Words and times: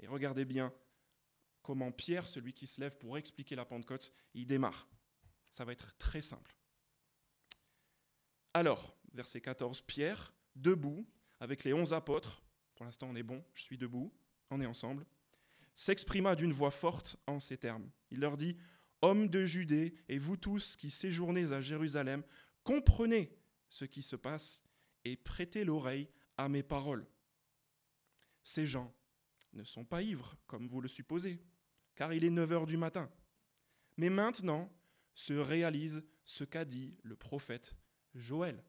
Et 0.00 0.06
regardez 0.06 0.44
bien 0.44 0.72
comment 1.62 1.92
Pierre, 1.92 2.26
celui 2.26 2.52
qui 2.52 2.66
se 2.66 2.80
lève 2.80 2.96
pour 2.96 3.16
expliquer 3.18 3.54
la 3.54 3.64
Pentecôte, 3.64 4.12
il 4.34 4.46
démarre. 4.46 4.88
Ça 5.50 5.64
va 5.64 5.72
être 5.72 5.96
très 5.98 6.20
simple. 6.20 6.56
Alors, 8.54 8.96
verset 9.12 9.40
14, 9.40 9.82
Pierre, 9.82 10.32
debout, 10.56 11.06
avec 11.38 11.64
les 11.64 11.72
onze 11.72 11.92
apôtres, 11.92 12.42
pour 12.74 12.84
l'instant 12.84 13.08
on 13.08 13.16
est 13.16 13.22
bon, 13.22 13.44
je 13.54 13.62
suis 13.62 13.78
debout, 13.78 14.12
on 14.50 14.60
est 14.60 14.66
ensemble, 14.66 15.06
s'exprima 15.74 16.34
d'une 16.34 16.52
voix 16.52 16.70
forte 16.70 17.16
en 17.26 17.38
ces 17.40 17.56
termes. 17.56 17.90
Il 18.10 18.20
leur 18.20 18.36
dit, 18.36 18.56
Hommes 19.02 19.28
de 19.28 19.44
Judée, 19.44 19.94
et 20.08 20.18
vous 20.18 20.36
tous 20.36 20.76
qui 20.76 20.90
séjournez 20.90 21.52
à 21.52 21.60
Jérusalem, 21.60 22.22
comprenez 22.64 23.34
ce 23.68 23.84
qui 23.84 24.02
se 24.02 24.16
passe 24.16 24.62
et 25.04 25.16
prêtez 25.16 25.64
l'oreille 25.64 26.08
à 26.36 26.48
mes 26.48 26.62
paroles. 26.62 27.06
Ces 28.42 28.66
gens 28.66 28.92
ne 29.52 29.64
sont 29.64 29.84
pas 29.84 30.02
ivres, 30.02 30.36
comme 30.46 30.66
vous 30.68 30.80
le 30.80 30.88
supposez, 30.88 31.40
car 31.94 32.12
il 32.12 32.24
est 32.24 32.30
9 32.30 32.52
heures 32.52 32.66
du 32.66 32.76
matin. 32.76 33.10
Mais 33.96 34.10
maintenant 34.10 34.72
se 35.14 35.34
réalise 35.34 36.02
ce 36.24 36.44
qu'a 36.44 36.64
dit 36.64 36.96
le 37.02 37.16
prophète 37.16 37.74
Joël. 38.14 38.64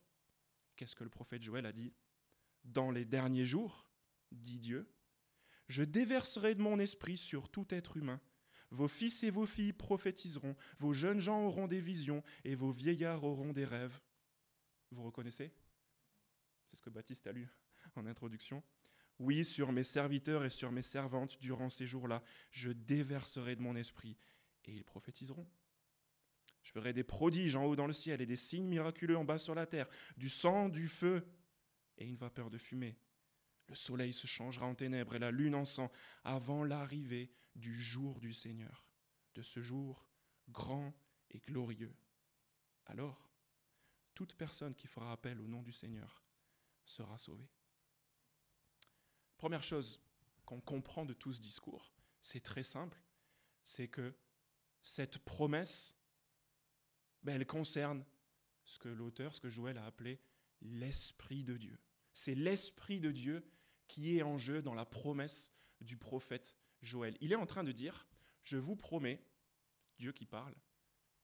Qu'est-ce 0.75 0.95
que 0.95 1.03
le 1.03 1.09
prophète 1.09 1.43
Joël 1.43 1.65
a 1.65 1.71
dit? 1.71 1.93
Dans 2.63 2.91
les 2.91 3.05
derniers 3.05 3.45
jours, 3.45 3.89
dit 4.31 4.59
Dieu, 4.59 4.91
je 5.67 5.83
déverserai 5.83 6.55
de 6.55 6.61
mon 6.61 6.79
esprit 6.79 7.17
sur 7.17 7.49
tout 7.49 7.67
être 7.73 7.97
humain. 7.97 8.19
Vos 8.71 8.87
fils 8.87 9.23
et 9.23 9.29
vos 9.29 9.45
filles 9.45 9.73
prophétiseront, 9.73 10.55
vos 10.79 10.93
jeunes 10.93 11.19
gens 11.19 11.43
auront 11.43 11.67
des 11.67 11.81
visions, 11.81 12.23
et 12.43 12.55
vos 12.55 12.71
vieillards 12.71 13.23
auront 13.23 13.51
des 13.51 13.65
rêves. 13.65 13.99
Vous 14.91 15.03
reconnaissez? 15.03 15.53
C'est 16.67 16.77
ce 16.77 16.81
que 16.81 16.89
Baptiste 16.89 17.27
a 17.27 17.31
lu 17.31 17.49
en 17.95 18.05
introduction. 18.05 18.63
Oui, 19.21 19.45
sur 19.45 19.71
mes 19.71 19.83
serviteurs 19.83 20.43
et 20.43 20.49
sur 20.49 20.71
mes 20.71 20.81
servantes, 20.81 21.37
durant 21.39 21.69
ces 21.69 21.85
jours-là, 21.85 22.23
je 22.49 22.71
déverserai 22.71 23.55
de 23.55 23.61
mon 23.61 23.75
esprit, 23.75 24.17
et 24.65 24.73
ils 24.73 24.83
prophétiseront. 24.83 25.47
Je 26.63 26.71
ferai 26.71 26.91
des 26.91 27.03
prodiges 27.03 27.55
en 27.55 27.65
haut 27.65 27.75
dans 27.75 27.85
le 27.85 27.93
ciel 27.93 28.19
et 28.21 28.25
des 28.25 28.35
signes 28.35 28.65
miraculeux 28.65 29.15
en 29.15 29.23
bas 29.23 29.37
sur 29.37 29.53
la 29.53 29.67
terre, 29.67 29.87
du 30.17 30.27
sang, 30.27 30.69
du 30.69 30.87
feu 30.87 31.23
et 31.99 32.05
une 32.07 32.15
vapeur 32.15 32.49
de 32.49 32.57
fumée. 32.57 32.97
Le 33.67 33.75
soleil 33.75 34.11
se 34.11 34.25
changera 34.25 34.65
en 34.65 34.73
ténèbres 34.73 35.13
et 35.13 35.19
la 35.19 35.29
lune 35.29 35.53
en 35.53 35.65
sang 35.65 35.91
avant 36.23 36.63
l'arrivée 36.63 37.31
du 37.55 37.79
jour 37.79 38.19
du 38.21 38.33
Seigneur, 38.33 38.87
de 39.35 39.43
ce 39.43 39.61
jour 39.61 40.07
grand 40.49 40.95
et 41.29 41.37
glorieux. 41.37 41.95
Alors, 42.87 43.29
toute 44.15 44.33
personne 44.33 44.73
qui 44.73 44.87
fera 44.87 45.11
appel 45.11 45.39
au 45.39 45.47
nom 45.47 45.61
du 45.61 45.71
Seigneur 45.71 46.23
sera 46.85 47.19
sauvée. 47.19 47.51
Première 49.41 49.63
chose 49.63 49.99
qu'on 50.45 50.61
comprend 50.61 51.03
de 51.03 51.15
tout 51.15 51.33
ce 51.33 51.39
discours, 51.39 51.91
c'est 52.19 52.43
très 52.43 52.61
simple, 52.61 53.01
c'est 53.63 53.87
que 53.87 54.13
cette 54.83 55.17
promesse, 55.17 55.95
ben, 57.23 57.37
elle 57.37 57.47
concerne 57.47 58.05
ce 58.63 58.77
que 58.77 58.87
l'auteur, 58.87 59.33
ce 59.33 59.41
que 59.41 59.49
Joël 59.49 59.79
a 59.79 59.85
appelé 59.87 60.21
l'Esprit 60.61 61.43
de 61.43 61.57
Dieu. 61.57 61.79
C'est 62.13 62.35
l'Esprit 62.35 62.99
de 62.99 63.11
Dieu 63.11 63.43
qui 63.87 64.15
est 64.15 64.21
en 64.21 64.37
jeu 64.37 64.61
dans 64.61 64.75
la 64.75 64.85
promesse 64.85 65.51
du 65.79 65.97
prophète 65.97 66.55
Joël. 66.83 67.17
Il 67.19 67.31
est 67.31 67.35
en 67.35 67.47
train 67.47 67.63
de 67.63 67.71
dire, 67.71 68.07
je 68.43 68.57
vous 68.57 68.75
promets, 68.75 69.25
Dieu 69.97 70.11
qui 70.11 70.27
parle, 70.27 70.53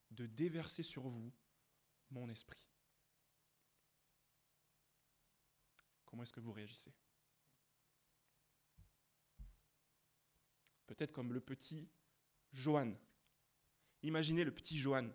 de 0.10 0.26
déverser 0.26 0.82
sur 0.82 1.08
vous 1.08 1.32
mon 2.10 2.30
esprit. 2.30 2.68
Comment 6.06 6.24
est-ce 6.24 6.34
que 6.34 6.40
vous 6.40 6.52
réagissez? 6.52 6.96
Peut-être 10.88 11.12
comme 11.12 11.34
le 11.34 11.40
petit 11.40 11.88
Johan. 12.54 12.94
Imaginez 14.04 14.44
le 14.44 14.52
petit 14.52 14.78
Johan. 14.78 15.10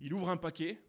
Il 0.00 0.14
ouvre 0.14 0.30
un 0.30 0.36
paquet, 0.36 0.82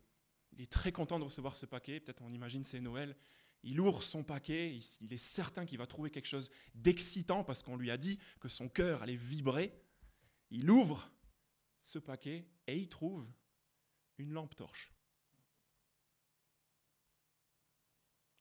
il 0.53 0.61
est 0.61 0.71
très 0.71 0.91
content 0.91 1.19
de 1.19 1.25
recevoir 1.25 1.55
ce 1.55 1.65
paquet, 1.65 1.99
peut-être 1.99 2.21
on 2.21 2.31
imagine 2.31 2.63
c'est 2.63 2.79
Noël, 2.79 3.15
il 3.63 3.79
ouvre 3.79 4.01
son 4.01 4.23
paquet, 4.23 4.79
il 5.01 5.13
est 5.13 5.17
certain 5.17 5.65
qu'il 5.65 5.77
va 5.77 5.85
trouver 5.85 6.09
quelque 6.09 6.27
chose 6.27 6.49
d'excitant 6.73 7.43
parce 7.43 7.61
qu'on 7.61 7.75
lui 7.75 7.91
a 7.91 7.97
dit 7.97 8.17
que 8.39 8.47
son 8.47 8.69
cœur 8.69 9.03
allait 9.03 9.15
vibrer. 9.15 9.73
Il 10.49 10.69
ouvre 10.71 11.11
ce 11.81 11.99
paquet 11.99 12.47
et 12.67 12.77
il 12.77 12.89
trouve 12.89 13.27
une 14.17 14.31
lampe 14.31 14.55
torche. 14.55 14.91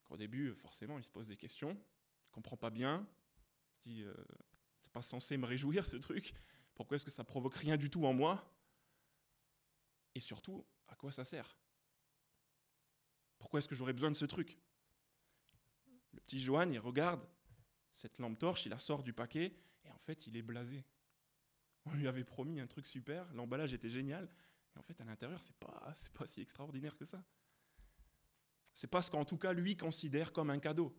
Au 0.09 0.17
début, 0.17 0.55
forcément, 0.55 0.99
il 0.99 1.05
se 1.05 1.11
pose 1.11 1.29
des 1.29 1.37
questions, 1.37 1.71
il 1.71 2.31
ne 2.31 2.33
comprend 2.33 2.57
pas 2.57 2.71
bien, 2.71 3.07
il 3.85 3.93
dit, 3.93 4.03
euh, 4.03 4.15
pas 4.93 5.03
censé 5.03 5.37
me 5.37 5.47
réjouir 5.47 5.87
ce 5.87 5.97
truc, 5.97 6.35
pourquoi 6.75 6.97
est-ce 6.97 7.05
que 7.05 7.11
ça 7.11 7.25
provoque 7.25 7.55
rien 7.57 7.77
du 7.77 7.91
tout 7.91 8.05
en 8.07 8.13
moi? 8.13 8.53
Et 10.15 10.21
surtout, 10.21 10.67
à 10.89 10.95
quoi 10.97 11.13
ça 11.13 11.25
sert? 11.25 11.57
Pourquoi 13.39 13.59
est-ce 13.59 13.69
que 13.69 13.75
j'aurais 13.75 13.93
besoin 13.93 14.11
de 14.11 14.17
ce 14.17 14.25
truc? 14.25 14.59
Le 16.13 16.21
petit 16.21 16.41
Johan, 16.41 16.71
il 16.71 16.79
regarde 16.79 17.27
cette 17.93 18.19
lampe 18.19 18.39
torche, 18.39 18.67
il 18.67 18.71
la 18.71 18.79
sort 18.79 19.03
du 19.03 19.13
paquet, 19.13 19.57
et 19.85 19.91
en 19.91 19.99
fait, 19.99 20.27
il 20.27 20.37
est 20.37 20.43
blasé. 20.43 20.85
On 21.87 21.95
lui 21.95 22.07
avait 22.09 22.25
promis 22.25 22.61
un 22.61 22.67
truc 22.67 22.87
super, 22.87 23.33
l'emballage 23.33 23.73
était 23.73 23.89
génial, 23.89 24.31
et 24.75 24.79
en 24.79 24.83
fait, 24.83 25.01
à 25.01 25.05
l'intérieur, 25.05 25.43
c'est 25.43 25.57
pas, 25.57 25.95
pas 26.15 26.27
si 26.27 26.41
extraordinaire 26.41 26.97
que 26.97 27.05
ça. 27.05 27.25
C'est 28.73 28.87
pas 28.87 29.03
ce 29.03 29.11
qu'en 29.11 29.25
tout 29.25 29.39
cas 29.39 29.53
lui 29.53 29.77
considère 29.77 30.33
comme 30.33 30.51
un 30.51 30.59
cadeau. 30.59 30.97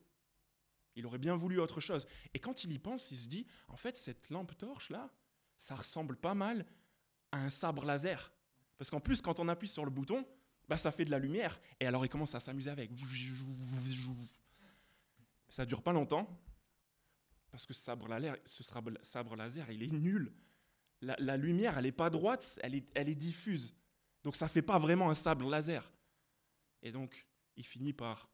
Il 0.95 1.05
aurait 1.05 1.17
bien 1.17 1.35
voulu 1.35 1.59
autre 1.59 1.79
chose. 1.79 2.07
Et 2.33 2.39
quand 2.39 2.63
il 2.63 2.71
y 2.71 2.79
pense, 2.79 3.11
il 3.11 3.17
se 3.17 3.27
dit, 3.27 3.47
en 3.67 3.77
fait, 3.77 3.95
cette 3.95 4.29
lampe 4.29 4.57
torche 4.57 4.89
là, 4.89 5.09
ça 5.57 5.75
ressemble 5.75 6.17
pas 6.17 6.33
mal 6.33 6.65
à 7.31 7.43
un 7.43 7.49
sabre 7.49 7.85
laser. 7.85 8.31
Parce 8.77 8.89
qu'en 8.89 8.99
plus, 8.99 9.21
quand 9.21 9.39
on 9.39 9.47
appuie 9.47 9.67
sur 9.67 9.85
le 9.85 9.91
bouton, 9.91 10.25
bah, 10.67 10.77
ça 10.77 10.91
fait 10.91 11.05
de 11.05 11.11
la 11.11 11.19
lumière. 11.19 11.59
Et 11.79 11.85
alors 11.85 12.05
il 12.05 12.09
commence 12.09 12.33
à 12.33 12.39
s'amuser 12.39 12.69
avec. 12.69 12.91
Ça 15.49 15.65
dure 15.65 15.83
pas 15.83 15.91
longtemps, 15.91 16.27
parce 17.51 17.65
que 17.65 17.73
ce 17.73 17.81
sabre, 17.81 18.07
laser, 18.07 18.37
ce 18.45 18.63
sabre 18.63 19.35
laser, 19.35 19.69
il 19.69 19.83
est 19.83 19.91
nul. 19.91 20.33
La, 21.01 21.35
lumière, 21.35 21.77
elle 21.77 21.83
n'est 21.83 21.91
pas 21.91 22.09
droite, 22.09 22.57
elle 22.63 22.75
est, 22.75 22.87
elle 22.95 23.09
est 23.09 23.15
diffuse. 23.15 23.75
Donc 24.23 24.35
ça 24.35 24.47
fait 24.47 24.61
pas 24.61 24.79
vraiment 24.79 25.09
un 25.09 25.15
sabre 25.15 25.49
laser. 25.49 25.91
Et 26.81 26.91
donc, 26.91 27.27
il 27.57 27.65
finit 27.65 27.91
par 27.91 28.30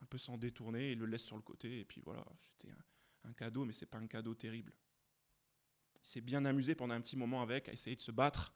un 0.00 0.06
peu 0.06 0.18
s'en 0.18 0.38
détourner, 0.38 0.92
il 0.92 0.98
le 0.98 1.06
laisse 1.06 1.24
sur 1.24 1.36
le 1.36 1.42
côté, 1.42 1.80
et 1.80 1.84
puis 1.84 2.00
voilà, 2.00 2.24
c'était 2.40 2.72
un, 3.24 3.32
cadeau, 3.34 3.64
mais 3.64 3.72
c'est 3.72 3.86
pas 3.86 3.98
un 3.98 4.06
cadeau 4.06 4.34
terrible. 4.34 4.72
Il 6.02 6.06
s'est 6.06 6.20
bien 6.20 6.44
amusé 6.44 6.74
pendant 6.74 6.94
un 6.94 7.00
petit 7.00 7.16
moment 7.16 7.42
avec, 7.42 7.68
à 7.68 7.72
essayer 7.72 7.96
de 7.96 8.00
se 8.00 8.10
battre, 8.10 8.54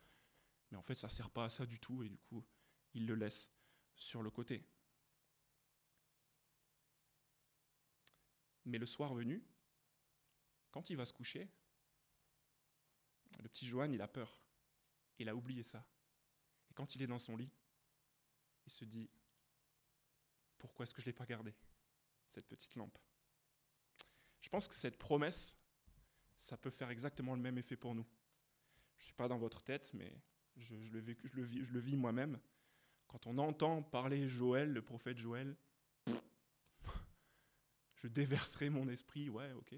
mais 0.71 0.79
en 0.79 0.83
fait, 0.83 0.95
ça 0.95 1.09
ne 1.09 1.13
sert 1.13 1.31
pas 1.31 1.45
à 1.45 1.51
ça 1.51 1.67
du 1.67 1.79
tout, 1.79 2.03
et 2.03 2.09
du 2.09 2.19
coup, 2.19 2.45
il 2.95 3.07
le 3.07 3.15
laisse 3.15 3.51
sur 3.95 4.23
le 4.23 4.31
côté. 4.31 4.65
Mais 8.65 8.79
le 8.79 8.87
soir 8.87 9.13
venu, 9.15 9.45
quand 10.71 10.89
il 10.89 10.97
va 10.97 11.05
se 11.05 11.13
coucher, 11.13 11.51
le 13.43 13.49
petit 13.49 13.67
Johan, 13.67 13.91
il 13.93 14.01
a 14.01 14.09
peur. 14.09 14.41
Il 15.19 15.29
a 15.29 15.37
oublié 15.37 15.63
ça. 15.63 15.87
Et 16.71 16.75
quand 16.75 16.95
il 16.95 17.03
est 17.03 17.07
dans 17.07 17.19
son 17.19 17.37
lit, 17.37 17.53
il 18.67 18.73
se 18.73 18.85
dit, 18.85 19.11
pourquoi 20.59 20.85
est-ce 20.85 20.95
que 20.95 21.01
je 21.01 21.07
ne 21.07 21.11
l'ai 21.11 21.17
pas 21.17 21.27
gardée, 21.27 21.55
cette 22.29 22.47
petite 22.47 22.75
lampe? 22.77 22.99
Je 24.41 24.49
pense 24.49 24.69
que 24.69 24.75
cette 24.75 24.99
promesse, 24.99 25.57
ça 26.37 26.57
peut 26.57 26.71
faire 26.71 26.91
exactement 26.91 27.35
le 27.35 27.41
même 27.41 27.59
effet 27.59 27.77
pour 27.77 27.95
nous. 27.95 28.07
Je 28.97 29.03
ne 29.03 29.05
suis 29.07 29.15
pas 29.15 29.29
dans 29.29 29.39
votre 29.39 29.63
tête, 29.63 29.93
mais 29.95 30.13
je, 30.57 30.75
le, 30.93 31.79
vis 31.81 31.97
moi-même. 31.97 32.39
Quand 33.09 33.27
on 33.27 33.39
entend 33.39 33.83
parler 33.83 34.29
Joël, 34.29 34.73
le 34.73 34.83
prophète 34.83 35.19
Joël, 35.19 35.57
je 37.95 38.07
déverserai 38.07 38.71
mon 38.71 38.89
esprit, 38.89 39.31
ouais, 39.31 39.53
ok. 39.53 39.75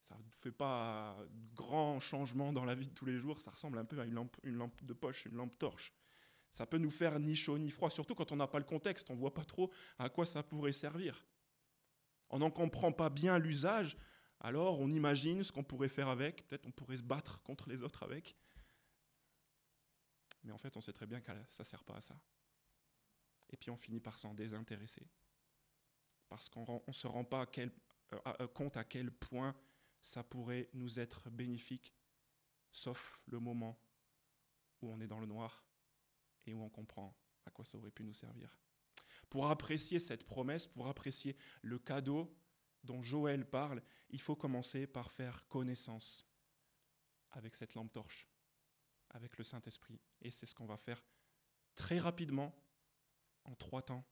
Ça 0.00 0.16
ne 0.18 0.30
fait 0.30 0.52
pas 0.52 1.16
grand 1.54 1.98
changement 1.98 2.52
dans 2.52 2.64
la 2.64 2.74
vie 2.74 2.88
de 2.88 2.92
tous 2.92 3.06
les 3.06 3.18
jours, 3.18 3.40
ça 3.40 3.50
ressemble 3.50 3.78
un 3.78 3.84
peu 3.84 3.98
à 4.00 4.04
une 4.04 4.14
lampe, 4.14 4.36
une 4.42 4.56
lampe 4.56 4.84
de 4.84 4.92
poche, 4.92 5.24
une 5.24 5.36
lampe 5.36 5.56
torche. 5.58 5.94
Ça 6.54 6.66
peut 6.66 6.78
nous 6.78 6.90
faire 6.90 7.18
ni 7.18 7.34
chaud 7.34 7.58
ni 7.58 7.68
froid, 7.68 7.90
surtout 7.90 8.14
quand 8.14 8.30
on 8.30 8.36
n'a 8.36 8.46
pas 8.46 8.60
le 8.60 8.64
contexte, 8.64 9.10
on 9.10 9.14
ne 9.14 9.18
voit 9.18 9.34
pas 9.34 9.44
trop 9.44 9.72
à 9.98 10.08
quoi 10.08 10.24
ça 10.24 10.40
pourrait 10.44 10.70
servir. 10.70 11.26
On 12.30 12.38
n'en 12.38 12.50
comprend 12.52 12.92
pas 12.92 13.10
bien 13.10 13.40
l'usage, 13.40 13.96
alors 14.38 14.78
on 14.78 14.88
imagine 14.88 15.42
ce 15.42 15.50
qu'on 15.50 15.64
pourrait 15.64 15.88
faire 15.88 16.08
avec, 16.08 16.46
peut-être 16.46 16.64
on 16.64 16.70
pourrait 16.70 16.98
se 16.98 17.02
battre 17.02 17.42
contre 17.42 17.68
les 17.68 17.82
autres 17.82 18.04
avec. 18.04 18.36
Mais 20.44 20.52
en 20.52 20.58
fait, 20.58 20.76
on 20.76 20.80
sait 20.80 20.92
très 20.92 21.06
bien 21.06 21.20
que 21.20 21.32
ça 21.48 21.64
ne 21.64 21.66
sert 21.66 21.82
pas 21.82 21.96
à 21.96 22.00
ça. 22.00 22.14
Et 23.50 23.56
puis 23.56 23.70
on 23.70 23.76
finit 23.76 24.00
par 24.00 24.16
s'en 24.16 24.32
désintéresser 24.32 25.08
parce 26.28 26.48
qu'on 26.48 26.82
ne 26.86 26.92
se 26.92 27.08
rend 27.08 27.24
pas 27.24 27.48
euh, 27.58 27.68
euh, 28.40 28.46
compte 28.46 28.76
à 28.76 28.84
quel 28.84 29.10
point 29.10 29.56
ça 30.00 30.22
pourrait 30.22 30.68
nous 30.72 31.00
être 31.00 31.30
bénéfique, 31.30 31.92
sauf 32.70 33.20
le 33.26 33.40
moment 33.40 33.76
où 34.82 34.92
on 34.92 35.00
est 35.00 35.08
dans 35.08 35.18
le 35.18 35.26
noir 35.26 35.64
et 36.46 36.54
où 36.54 36.62
on 36.62 36.70
comprend 36.70 37.16
à 37.46 37.50
quoi 37.50 37.64
ça 37.64 37.78
aurait 37.78 37.90
pu 37.90 38.04
nous 38.04 38.14
servir. 38.14 38.58
Pour 39.30 39.50
apprécier 39.50 40.00
cette 40.00 40.24
promesse, 40.24 40.66
pour 40.66 40.86
apprécier 40.86 41.36
le 41.62 41.78
cadeau 41.78 42.36
dont 42.82 43.02
Joël 43.02 43.48
parle, 43.48 43.82
il 44.10 44.20
faut 44.20 44.36
commencer 44.36 44.86
par 44.86 45.10
faire 45.10 45.46
connaissance 45.48 46.26
avec 47.30 47.56
cette 47.56 47.74
lampe 47.74 47.92
torche, 47.92 48.28
avec 49.10 49.36
le 49.38 49.44
Saint-Esprit. 49.44 50.00
Et 50.20 50.30
c'est 50.30 50.46
ce 50.46 50.54
qu'on 50.54 50.66
va 50.66 50.76
faire 50.76 51.02
très 51.74 51.98
rapidement, 51.98 52.54
en 53.44 53.54
trois 53.54 53.82
temps, 53.82 54.04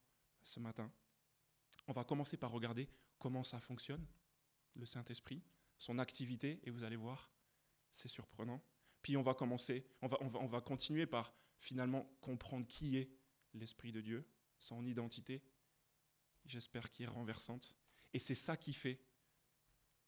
ce 0.42 0.60
matin. 0.60 0.90
On 1.86 1.92
va 1.92 2.04
commencer 2.04 2.36
par 2.36 2.50
regarder 2.50 2.88
comment 3.18 3.44
ça 3.44 3.60
fonctionne, 3.60 4.06
le 4.74 4.86
Saint-Esprit, 4.86 5.42
son 5.78 5.98
activité, 5.98 6.60
et 6.64 6.70
vous 6.70 6.84
allez 6.84 6.96
voir, 6.96 7.30
c'est 7.92 8.08
surprenant. 8.08 8.62
Puis 9.02 9.16
on 9.16 9.22
va 9.22 9.34
commencer, 9.34 9.84
on 10.00 10.06
va, 10.06 10.16
on 10.20 10.28
va, 10.28 10.38
on 10.40 10.46
va 10.46 10.60
continuer 10.60 11.06
par 11.06 11.34
finalement 11.58 12.08
comprendre 12.20 12.66
qui 12.66 12.96
est 12.96 13.10
l'Esprit 13.54 13.92
de 13.92 14.00
Dieu, 14.00 14.26
son 14.58 14.86
identité, 14.86 15.42
j'espère 16.46 16.90
qu'il 16.90 17.04
est 17.04 17.08
renversante. 17.08 17.76
Et 18.14 18.18
c'est 18.18 18.34
ça 18.34 18.56
qui 18.56 18.72
fait 18.72 19.00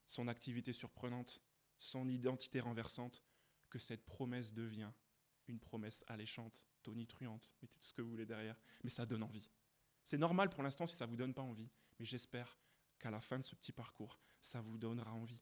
son 0.05 0.27
activité 0.27 0.73
surprenante, 0.73 1.41
son 1.77 2.07
identité 2.07 2.59
renversante, 2.59 3.23
que 3.69 3.79
cette 3.79 4.05
promesse 4.05 4.53
devient 4.53 4.91
une 5.47 5.59
promesse 5.59 6.03
alléchante, 6.07 6.67
tonitruante, 6.83 7.51
mettez 7.61 7.77
tout 7.79 7.87
ce 7.87 7.93
que 7.93 8.01
vous 8.01 8.09
voulez 8.09 8.25
derrière, 8.25 8.59
mais 8.83 8.89
ça 8.89 9.05
donne 9.05 9.23
envie. 9.23 9.49
C'est 10.03 10.17
normal 10.17 10.49
pour 10.49 10.63
l'instant 10.63 10.87
si 10.87 10.95
ça 10.95 11.05
ne 11.05 11.11
vous 11.11 11.17
donne 11.17 11.33
pas 11.33 11.41
envie, 11.41 11.69
mais 11.99 12.05
j'espère 12.05 12.57
qu'à 12.99 13.11
la 13.11 13.19
fin 13.19 13.37
de 13.37 13.43
ce 13.43 13.55
petit 13.55 13.71
parcours, 13.71 14.19
ça 14.41 14.61
vous 14.61 14.77
donnera 14.77 15.13
envie. 15.13 15.39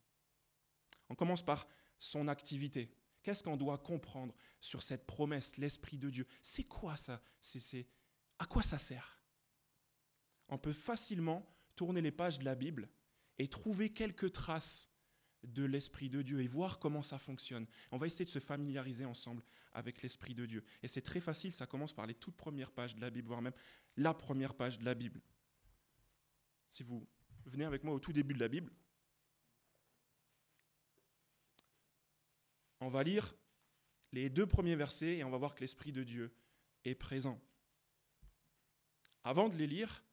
On 1.10 1.16
commence 1.16 1.44
par 1.44 1.68
son 2.00 2.28
activité. 2.28 2.90
Qu'est-ce 3.24 3.44
qu'on 3.44 3.58
doit 3.58 3.78
comprendre 3.78 4.36
sur 4.60 4.84
cette 4.84 5.06
promesse, 5.06 5.58
l'Esprit 5.58 5.98
de 5.98 6.10
Dieu? 6.10 6.28
C'est 6.42 6.66
quoi 6.66 6.98
ça? 6.98 7.22
C'est, 7.40 7.88
À 8.38 8.46
quoi 8.46 8.62
ça 8.62 8.78
sert? 8.78 9.24
On 10.50 10.58
peut 10.58 10.74
facilement 10.74 11.50
tourner 11.76 12.02
les 12.02 12.12
pages 12.12 12.38
de 12.38 12.46
la 12.46 12.56
Bible 12.56 12.90
et 13.40 13.48
trouver 13.48 13.90
quelques 13.90 14.32
traces 14.34 14.90
de 15.44 15.64
l'Esprit 15.64 16.10
de 16.10 16.22
Dieu 16.22 16.42
et 16.42 16.48
voir 16.48 16.80
comment 16.80 17.02
ça 17.02 17.18
fonctionne. 17.18 17.66
On 17.92 17.98
va 17.98 18.08
essayer 18.08 18.26
de 18.26 18.30
se 18.30 18.40
familiariser 18.40 19.06
ensemble 19.06 19.42
avec 19.72 20.02
l'Esprit 20.02 20.36
de 20.36 20.46
Dieu. 20.46 20.64
Et 20.84 20.88
c'est 20.88 21.02
très 21.02 21.20
facile, 21.22 21.54
ça 21.54 21.66
commence 21.66 21.94
par 21.94 22.06
les 22.06 22.14
toutes 22.14 22.38
premières 22.38 22.72
pages 22.72 22.96
de 22.96 23.02
la 23.02 23.10
Bible, 23.10 23.28
voire 23.28 23.42
même 23.42 23.54
la 23.96 24.14
première 24.14 24.54
page 24.54 24.78
de 24.78 24.86
la 24.86 24.94
Bible. 24.94 25.22
Si 26.70 26.84
vous 26.84 27.08
venez 27.46 27.66
avec 27.66 27.84
moi 27.84 27.94
au 27.94 28.00
tout 28.00 28.14
début 28.14 28.34
de 28.34 28.40
la 28.40 28.48
Bible, 28.48 28.72
on 32.84 32.90
va 32.90 33.04
lire 33.04 33.36
les 34.12 34.30
deux 34.30 34.46
premiers 34.46 34.76
versets 34.76 35.18
et 35.18 35.24
on 35.24 35.30
va 35.30 35.38
voir 35.38 35.56
que 35.56 35.62
l'Esprit 35.62 35.92
de 35.92 36.04
Dieu 36.04 36.36
est 36.84 36.96
présent. 36.96 37.42
Avant 39.24 39.50
de 39.50 39.56
les 39.56 39.68
lire, 39.68 40.04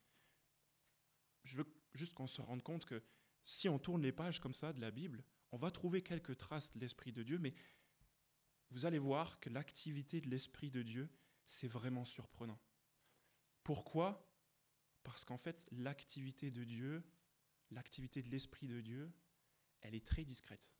je 1.44 1.56
veux 1.56 1.67
juste 1.94 2.14
qu'on 2.14 2.26
se 2.26 2.40
rende 2.40 2.62
compte 2.62 2.84
que 2.84 3.02
si 3.43 3.69
on 3.69 3.78
tourne 3.78 4.02
les 4.02 4.12
pages 4.12 4.40
comme 4.40 4.55
ça 4.55 4.72
de 4.72 4.81
la 4.81 4.90
Bible, 4.90 5.25
on 5.52 5.58
va 5.58 5.70
trouver 5.70 6.02
quelques 6.02 6.37
traces 6.37 6.70
de 6.70 6.78
l'Esprit 6.78 7.12
de 7.12 7.22
Dieu, 7.22 7.38
mais 7.38 7.55
vous 8.70 8.87
allez 8.87 8.99
voir 8.99 9.40
que 9.40 9.50
l'activité 9.50 10.20
de 10.20 10.31
l'Esprit 10.31 10.70
de 10.70 10.82
Dieu, 10.82 11.11
c'est 11.44 11.66
vraiment 11.66 12.05
surprenant. 12.05 12.61
Pourquoi? 13.64 14.32
Parce 15.02 15.25
qu'en 15.25 15.38
fait, 15.38 15.66
l'activité 15.73 16.52
de 16.52 16.62
Dieu, 16.62 17.02
l'activité 17.70 18.23
de 18.23 18.28
l'Esprit 18.28 18.69
de 18.69 18.81
Dieu, 18.81 19.12
elle 19.81 19.94
est 19.94 20.06
très 20.06 20.25
discrète. 20.25 20.79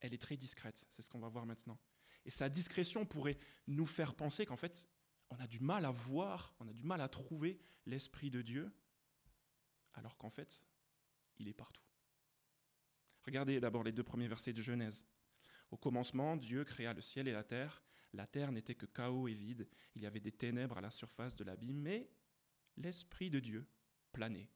Elle 0.00 0.14
est 0.14 0.22
très 0.22 0.36
discrète, 0.36 0.86
c'est 0.90 1.02
ce 1.02 1.10
qu'on 1.10 1.20
va 1.20 1.28
voir 1.28 1.46
maintenant. 1.46 1.78
Et 2.24 2.30
sa 2.30 2.48
discrétion 2.48 3.06
pourrait 3.06 3.38
nous 3.66 3.86
faire 3.86 4.14
penser 4.14 4.46
qu'en 4.46 4.56
fait, 4.56 4.88
on 5.30 5.38
a 5.38 5.46
du 5.46 5.60
mal 5.60 5.84
à 5.84 5.90
voir, 5.90 6.54
on 6.60 6.68
a 6.68 6.72
du 6.72 6.84
mal 6.84 7.00
à 7.00 7.08
trouver 7.08 7.60
l'Esprit 7.86 8.30
de 8.30 8.42
Dieu, 8.42 8.72
alors 9.94 10.16
qu'en 10.16 10.30
fait, 10.30 10.66
il 11.38 11.48
est 11.48 11.54
partout. 11.54 11.82
Regardez 13.24 13.60
d'abord 13.60 13.84
les 13.84 13.92
deux 13.92 14.02
premiers 14.02 14.28
versets 14.28 14.52
de 14.52 14.62
Genèse. 14.62 15.06
Au 15.70 15.76
commencement, 15.76 16.36
Dieu 16.36 16.64
créa 16.64 16.92
le 16.92 17.00
ciel 17.00 17.28
et 17.28 17.32
la 17.32 17.44
terre. 17.44 17.82
La 18.12 18.26
terre 18.26 18.50
n'était 18.50 18.74
que 18.74 18.86
chaos 18.86 19.28
et 19.28 19.34
vide. 19.34 19.68
Il 19.94 20.02
y 20.02 20.06
avait 20.06 20.20
des 20.20 20.32
ténèbres 20.32 20.78
à 20.78 20.80
la 20.80 20.90
surface 20.90 21.36
de 21.36 21.44
l'abîme, 21.44 21.80
mais 21.80 22.10
l'Esprit 22.76 23.30
de 23.30 23.38
Dieu 23.38 23.66
planait 24.12 24.50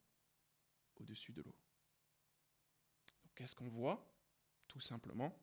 au-dessus 0.97 1.33
de 1.33 1.43
l'eau. 1.43 1.57
Qu'est-ce 3.35 3.55
qu'on 3.55 3.69
voit? 3.69 4.14
Tout 4.75 4.81
simplement 4.81 5.41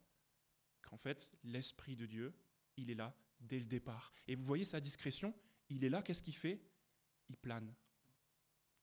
qu'en 0.81 0.97
fait, 0.97 1.33
l'Esprit 1.45 1.95
de 1.95 2.05
Dieu, 2.05 2.33
il 2.75 2.89
est 2.89 2.95
là 2.95 3.15
dès 3.39 3.59
le 3.59 3.65
départ. 3.65 4.11
Et 4.27 4.35
vous 4.35 4.43
voyez 4.43 4.65
sa 4.65 4.81
discrétion, 4.81 5.33
il 5.69 5.85
est 5.85 5.89
là, 5.89 6.01
qu'est-ce 6.01 6.21
qu'il 6.21 6.35
fait? 6.35 6.61
Il 7.29 7.37
plane, 7.37 7.73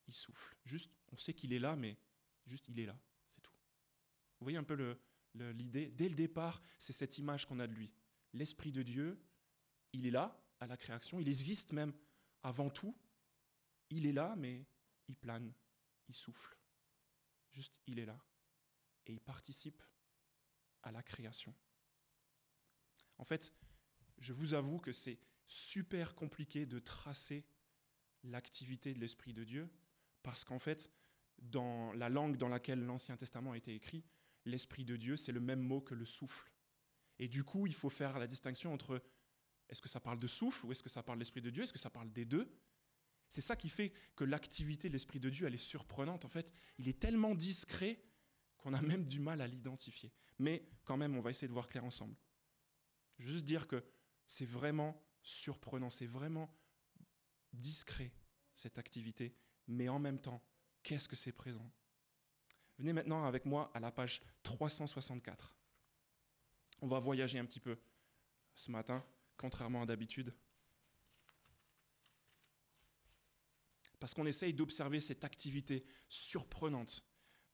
il 0.07 0.15
souffle. 0.15 0.57
Juste, 0.65 0.91
on 1.13 1.19
sait 1.19 1.35
qu'il 1.35 1.53
est 1.53 1.59
là, 1.59 1.77
mais 1.77 1.99
juste 2.47 2.67
il 2.69 2.81
est 2.81 2.87
là, 2.87 2.99
c'est 3.29 3.43
tout. 3.43 3.53
Vous 4.41 4.45
voyez 4.45 4.57
un 4.57 4.65
peu 4.65 4.97
l'idée? 5.35 5.91
Dès 5.91 6.09
le 6.09 6.15
départ, 6.15 6.63
c'est 6.79 6.95
cette 6.95 7.19
image 7.19 7.45
qu'on 7.45 7.61
a 7.61 7.67
de 7.67 7.75
lui. 7.75 7.93
L'Esprit 8.33 8.73
de 8.73 8.83
Dieu, 8.83 9.23
il 9.93 10.07
est 10.07 10.11
là 10.11 10.43
à 10.61 10.67
la 10.67 10.79
création, 10.79 11.21
il 11.21 11.29
existe 11.29 11.73
même 11.73 11.93
avant 12.43 12.71
tout. 12.71 12.97
Il 13.91 14.07
est 14.07 14.13
là, 14.13 14.35
mais 14.39 14.65
il 15.09 15.17
plane, 15.17 15.53
il 16.09 16.15
souffle. 16.15 16.57
Juste, 17.51 17.79
il 17.87 17.99
est 17.99 18.07
là. 18.07 18.19
Et 19.05 19.13
il 19.13 19.21
participe 19.21 19.83
à 20.89 20.93
la 20.93 21.03
création. 21.03 21.55
En 23.19 23.25
fait, 23.25 23.53
je 24.19 24.33
vous 24.33 24.55
avoue 24.55 24.79
que 24.79 24.93
c'est 24.93 25.19
super 25.47 26.15
compliqué 26.15 26.67
de 26.67 26.79
tracer 26.79 27.47
l'activité 28.25 28.95
de 28.95 28.99
l'Esprit 28.99 29.33
de 29.33 29.45
Dieu, 29.45 29.71
parce 30.23 30.45
qu'en 30.45 30.59
fait, 30.59 30.91
dans 31.39 31.93
la 31.93 32.09
langue 32.09 32.37
dans 32.37 32.49
laquelle 32.49 32.81
l'Ancien 32.81 33.17
Testament 33.17 33.53
a 33.53 33.57
été 33.57 33.75
écrit, 33.75 34.05
l'Esprit 34.45 34.85
de 34.85 34.97
Dieu, 34.97 35.17
c'est 35.17 35.33
le 35.33 35.41
même 35.41 35.61
mot 35.61 35.81
que 35.81 35.95
le 35.95 36.05
souffle. 36.05 36.51
Et 37.19 37.29
du 37.29 37.45
coup, 37.45 37.67
il 37.67 37.75
faut 37.75 37.91
faire 37.91 38.19
la 38.19 38.27
distinction 38.27 38.73
entre 38.73 39.03
est-ce 39.69 39.83
que 39.83 39.89
ça 39.89 40.01
parle 40.01 40.19
de 40.19 40.27
souffle 40.27 40.67
ou 40.67 40.73
est-ce 40.73 40.83
que 40.83 40.89
ça 40.89 41.03
parle 41.03 41.19
de 41.19 41.23
l'Esprit 41.23 41.43
de 41.43 41.51
Dieu 41.51 41.63
Est-ce 41.63 41.73
que 41.73 41.79
ça 41.79 41.91
parle 41.91 42.13
des 42.13 42.25
deux? 42.25 42.51
C'est 43.29 43.43
ça 43.43 43.57
qui 43.57 43.69
fait 43.69 43.93
que 44.17 44.25
l'activité 44.25 44.89
de 44.89 44.95
l'Esprit 44.95 45.21
de 45.21 45.29
Dieu, 45.29 45.47
elle 45.47 45.55
est 45.55 45.59
surprenante. 45.59 46.25
En 46.25 46.29
fait, 46.29 46.53
il 46.79 46.89
est 46.89 46.99
tellement 46.99 47.35
discret 47.35 48.03
qu'on 48.57 48.75
a 48.75 48.83
même 48.83 49.07
du 49.07 49.21
mal 49.21 49.41
à 49.41 49.47
l'identifier. 49.47 50.13
Mais 50.39 50.69
quand 50.85 50.97
même, 50.97 51.17
on 51.17 51.21
va 51.21 51.31
essayer 51.31 51.49
de 51.49 51.53
voir 51.53 51.69
clair 51.69 51.85
ensemble. 51.85 52.17
Juste 53.19 53.45
dire 53.45 53.67
que 53.67 53.85
c'est 54.27 54.47
vraiment 54.47 55.03
surprenant, 55.23 55.91
c'est 55.91 56.07
vraiment 56.07 56.55
discret, 57.53 58.13
cette 58.55 58.79
activité, 58.79 59.35
mais 59.67 59.89
en 59.89 59.99
même 59.99 60.21
temps, 60.21 60.43
qu'est-ce 60.83 61.09
que 61.09 61.17
c'est 61.17 61.33
présent? 61.33 61.71
Venez 62.79 62.93
maintenant 62.93 63.25
avec 63.25 63.45
moi 63.45 63.71
à 63.75 63.81
la 63.81 63.91
page 63.91 64.23
364. 64.43 65.57
On 66.81 66.87
va 66.87 67.01
voyager 67.01 67.39
un 67.39 67.45
petit 67.45 67.61
peu 67.61 67.79
ce 68.55 68.71
matin, 68.71 69.05
contrairement 69.37 69.83
à 69.83 69.87
d'habitude. 69.87 70.35
Parce 73.99 74.15
qu'on 74.15 74.27
essaye 74.27 74.55
d'observer 74.55 75.01
cette 75.01 75.25
activité 75.25 75.85
surprenante 76.09 77.05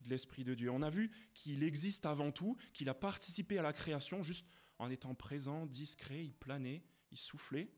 de 0.05 0.11
l'Esprit 0.11 0.45
de 0.45 0.55
Dieu. 0.55 0.71
On 0.71 0.83
a 0.83 0.91
vu 0.91 1.11
qu'il 1.35 1.63
existe 1.63 2.07
avant 2.07 2.31
tout, 2.31 2.57
qu'il 2.73 2.89
a 2.89 2.95
participé 2.95 3.59
à 3.59 3.63
la 3.63 3.73
création 3.73 4.23
juste 4.23 4.47
en 4.79 4.91
étant 4.91 5.15
présent, 5.15 5.67
discret, 5.67 6.25
il 6.25 6.35
planait, 6.35 6.85
il 7.11 7.19
soufflait. 7.19 7.73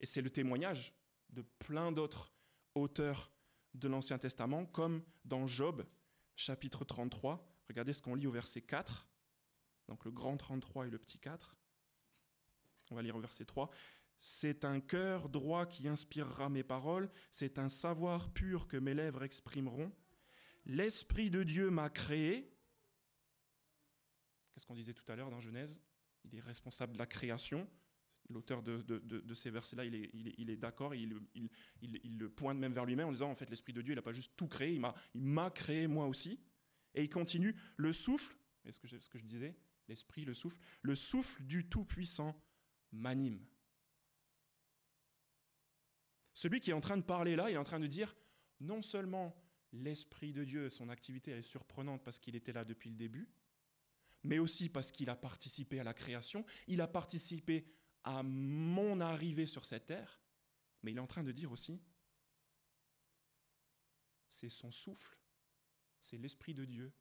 Et 0.00 0.06
c'est 0.06 0.22
le 0.22 0.30
témoignage 0.30 0.94
de 1.30 1.42
plein 1.42 1.92
d'autres 1.92 2.32
auteurs 2.74 3.32
de 3.74 3.88
l'Ancien 3.88 4.18
Testament, 4.18 4.66
comme 4.66 5.02
dans 5.24 5.46
Job, 5.46 5.86
chapitre 6.36 6.84
33. 6.84 7.46
Regardez 7.68 7.92
ce 7.92 8.02
qu'on 8.02 8.14
lit 8.14 8.26
au 8.26 8.32
verset 8.32 8.62
4. 8.62 9.08
Donc 9.88 10.04
le 10.04 10.10
grand 10.10 10.36
33 10.36 10.86
et 10.86 10.90
le 10.90 10.98
petit 10.98 11.18
4. 11.18 11.56
On 12.90 12.96
va 12.96 13.02
lire 13.02 13.16
au 13.16 13.20
verset 13.20 13.44
3. 13.44 13.70
C'est 14.18 14.64
un 14.64 14.80
cœur 14.80 15.28
droit 15.28 15.66
qui 15.66 15.88
inspirera 15.88 16.48
mes 16.48 16.62
paroles, 16.62 17.10
c'est 17.30 17.58
un 17.58 17.68
savoir 17.68 18.30
pur 18.32 18.68
que 18.68 18.76
mes 18.76 18.92
lèvres 18.92 19.22
exprimeront. 19.22 19.90
L'Esprit 20.70 21.30
de 21.30 21.42
Dieu 21.42 21.68
m'a 21.68 21.90
créé. 21.90 22.48
Qu'est-ce 24.52 24.64
qu'on 24.64 24.76
disait 24.76 24.94
tout 24.94 25.10
à 25.10 25.16
l'heure 25.16 25.28
dans 25.28 25.40
Genèse? 25.40 25.82
Il 26.22 26.36
est 26.36 26.40
responsable 26.40 26.92
de 26.92 26.98
la 26.98 27.06
création 27.06 27.68
l'auteur 28.28 28.62
de, 28.62 29.34
ces 29.34 29.50
versets-là, 29.50 29.84
il 29.84 30.50
est, 30.50 30.56
d'accord, 30.56 30.94
il, 30.94 31.20
le 31.82 32.30
pointe 32.30 32.56
même 32.56 32.72
vers 32.72 32.84
lui-même 32.84 33.08
en 33.08 33.10
disant, 33.10 33.28
en 33.28 33.34
fait, 33.34 33.50
l'Esprit 33.50 33.72
de 33.72 33.82
Dieu, 33.82 33.94
il 33.94 33.96
n'a 33.96 34.02
pas 34.02 34.12
juste 34.12 34.32
tout 34.36 34.46
créé, 34.46 34.72
il 34.72 34.80
m'a 35.14 35.50
créé 35.50 35.88
moi 35.88 36.06
aussi. 36.06 36.38
Et 36.94 37.02
il 37.02 37.10
continue, 37.10 37.56
le 37.76 37.92
souffle, 37.92 38.36
est 38.64 38.70
ce 38.70 38.78
que, 38.78 38.86
ce 38.86 39.08
que 39.08 39.18
je 39.18 39.24
disais, 39.24 39.56
l'Esprit, 39.88 40.24
le 40.24 40.34
souffle, 40.34 40.60
le 40.82 40.94
souffle 40.94 41.42
du 41.42 41.68
Tout-Puissant 41.68 42.40
m'anime. 42.92 43.44
Celui 46.34 46.60
qui 46.60 46.70
est 46.70 46.74
en 46.74 46.80
train 46.80 46.98
de 46.98 47.02
parler 47.02 47.34
là, 47.34 47.50
il 47.50 47.54
est 47.54 47.58
en 47.58 47.64
train 47.64 47.80
de 47.80 47.88
dire, 47.88 48.14
non 48.60 48.80
seulement 48.80 49.36
l'Esprit 49.72 50.32
de 50.32 50.44
Dieu, 50.44 50.70
son 50.70 50.88
activité 50.88 51.32
est 51.32 51.42
surprenante 51.42 52.02
parce 52.02 52.18
qu'il 52.18 52.36
était 52.36 52.52
là 52.52 52.64
depuis 52.64 52.90
le 52.90 52.96
début, 52.96 53.28
mais 54.22 54.38
aussi 54.38 54.68
parce 54.68 54.90
qu'il 54.90 55.10
a 55.10 55.16
participé 55.16 55.80
à 55.80 55.84
la 55.84 55.94
création, 55.94 56.44
il 56.66 56.80
a 56.80 56.88
participé 56.88 57.66
à 58.04 58.22
mon 58.22 59.00
arrivée 59.00 59.46
sur 59.46 59.64
cette 59.64 59.86
terre, 59.86 60.20
mais 60.82 60.92
il 60.92 60.96
est 60.96 61.00
en 61.00 61.06
train 61.06 61.24
de 61.24 61.32
dire 61.32 61.52
aussi, 61.52 61.80
c'est 64.28 64.48
son 64.48 64.70
souffle, 64.70 65.18
c'est 66.00 66.18
l'Esprit 66.18 66.54
de 66.54 66.64
Dieu 66.64 66.92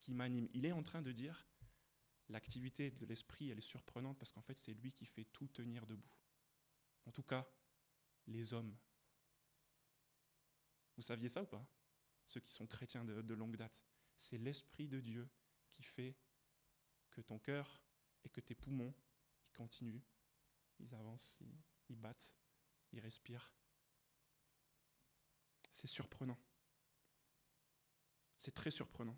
qui 0.00 0.14
m'anime. 0.14 0.48
Il 0.52 0.64
est 0.66 0.72
en 0.72 0.82
train 0.82 1.02
de 1.02 1.12
dire, 1.12 1.46
l'activité 2.28 2.90
de 2.90 3.06
l'Esprit, 3.06 3.50
elle 3.50 3.58
est 3.58 3.60
surprenante 3.60 4.18
parce 4.18 4.32
qu'en 4.32 4.42
fait, 4.42 4.58
c'est 4.58 4.74
lui 4.74 4.92
qui 4.92 5.06
fait 5.06 5.24
tout 5.24 5.48
tenir 5.48 5.86
debout. 5.86 6.10
En 7.06 7.12
tout 7.12 7.22
cas, 7.22 7.46
les 8.26 8.52
hommes. 8.52 8.76
Vous 10.96 11.02
saviez 11.02 11.28
ça 11.28 11.42
ou 11.42 11.46
pas? 11.46 11.66
Ceux 12.26 12.40
qui 12.40 12.52
sont 12.52 12.66
chrétiens 12.66 13.04
de, 13.04 13.34
longue 13.34 13.56
date. 13.56 13.84
C'est 14.16 14.38
l'Esprit 14.38 14.88
de 14.88 15.00
Dieu 15.00 15.28
qui 15.70 15.82
fait 15.82 16.16
que 17.10 17.20
ton 17.20 17.38
cœur 17.38 17.82
et 18.24 18.28
que 18.28 18.40
tes 18.40 18.54
poumons, 18.54 18.92
ils 19.46 19.52
continuent, 19.52 20.02
ils 20.80 20.94
avancent, 20.94 21.38
ils, 21.40 21.56
ils 21.88 21.96
battent, 21.96 22.34
ils 22.92 23.00
respirent. 23.00 23.52
C'est 25.70 25.86
surprenant. 25.86 26.38
C'est 28.38 28.54
très 28.54 28.70
surprenant. 28.70 29.16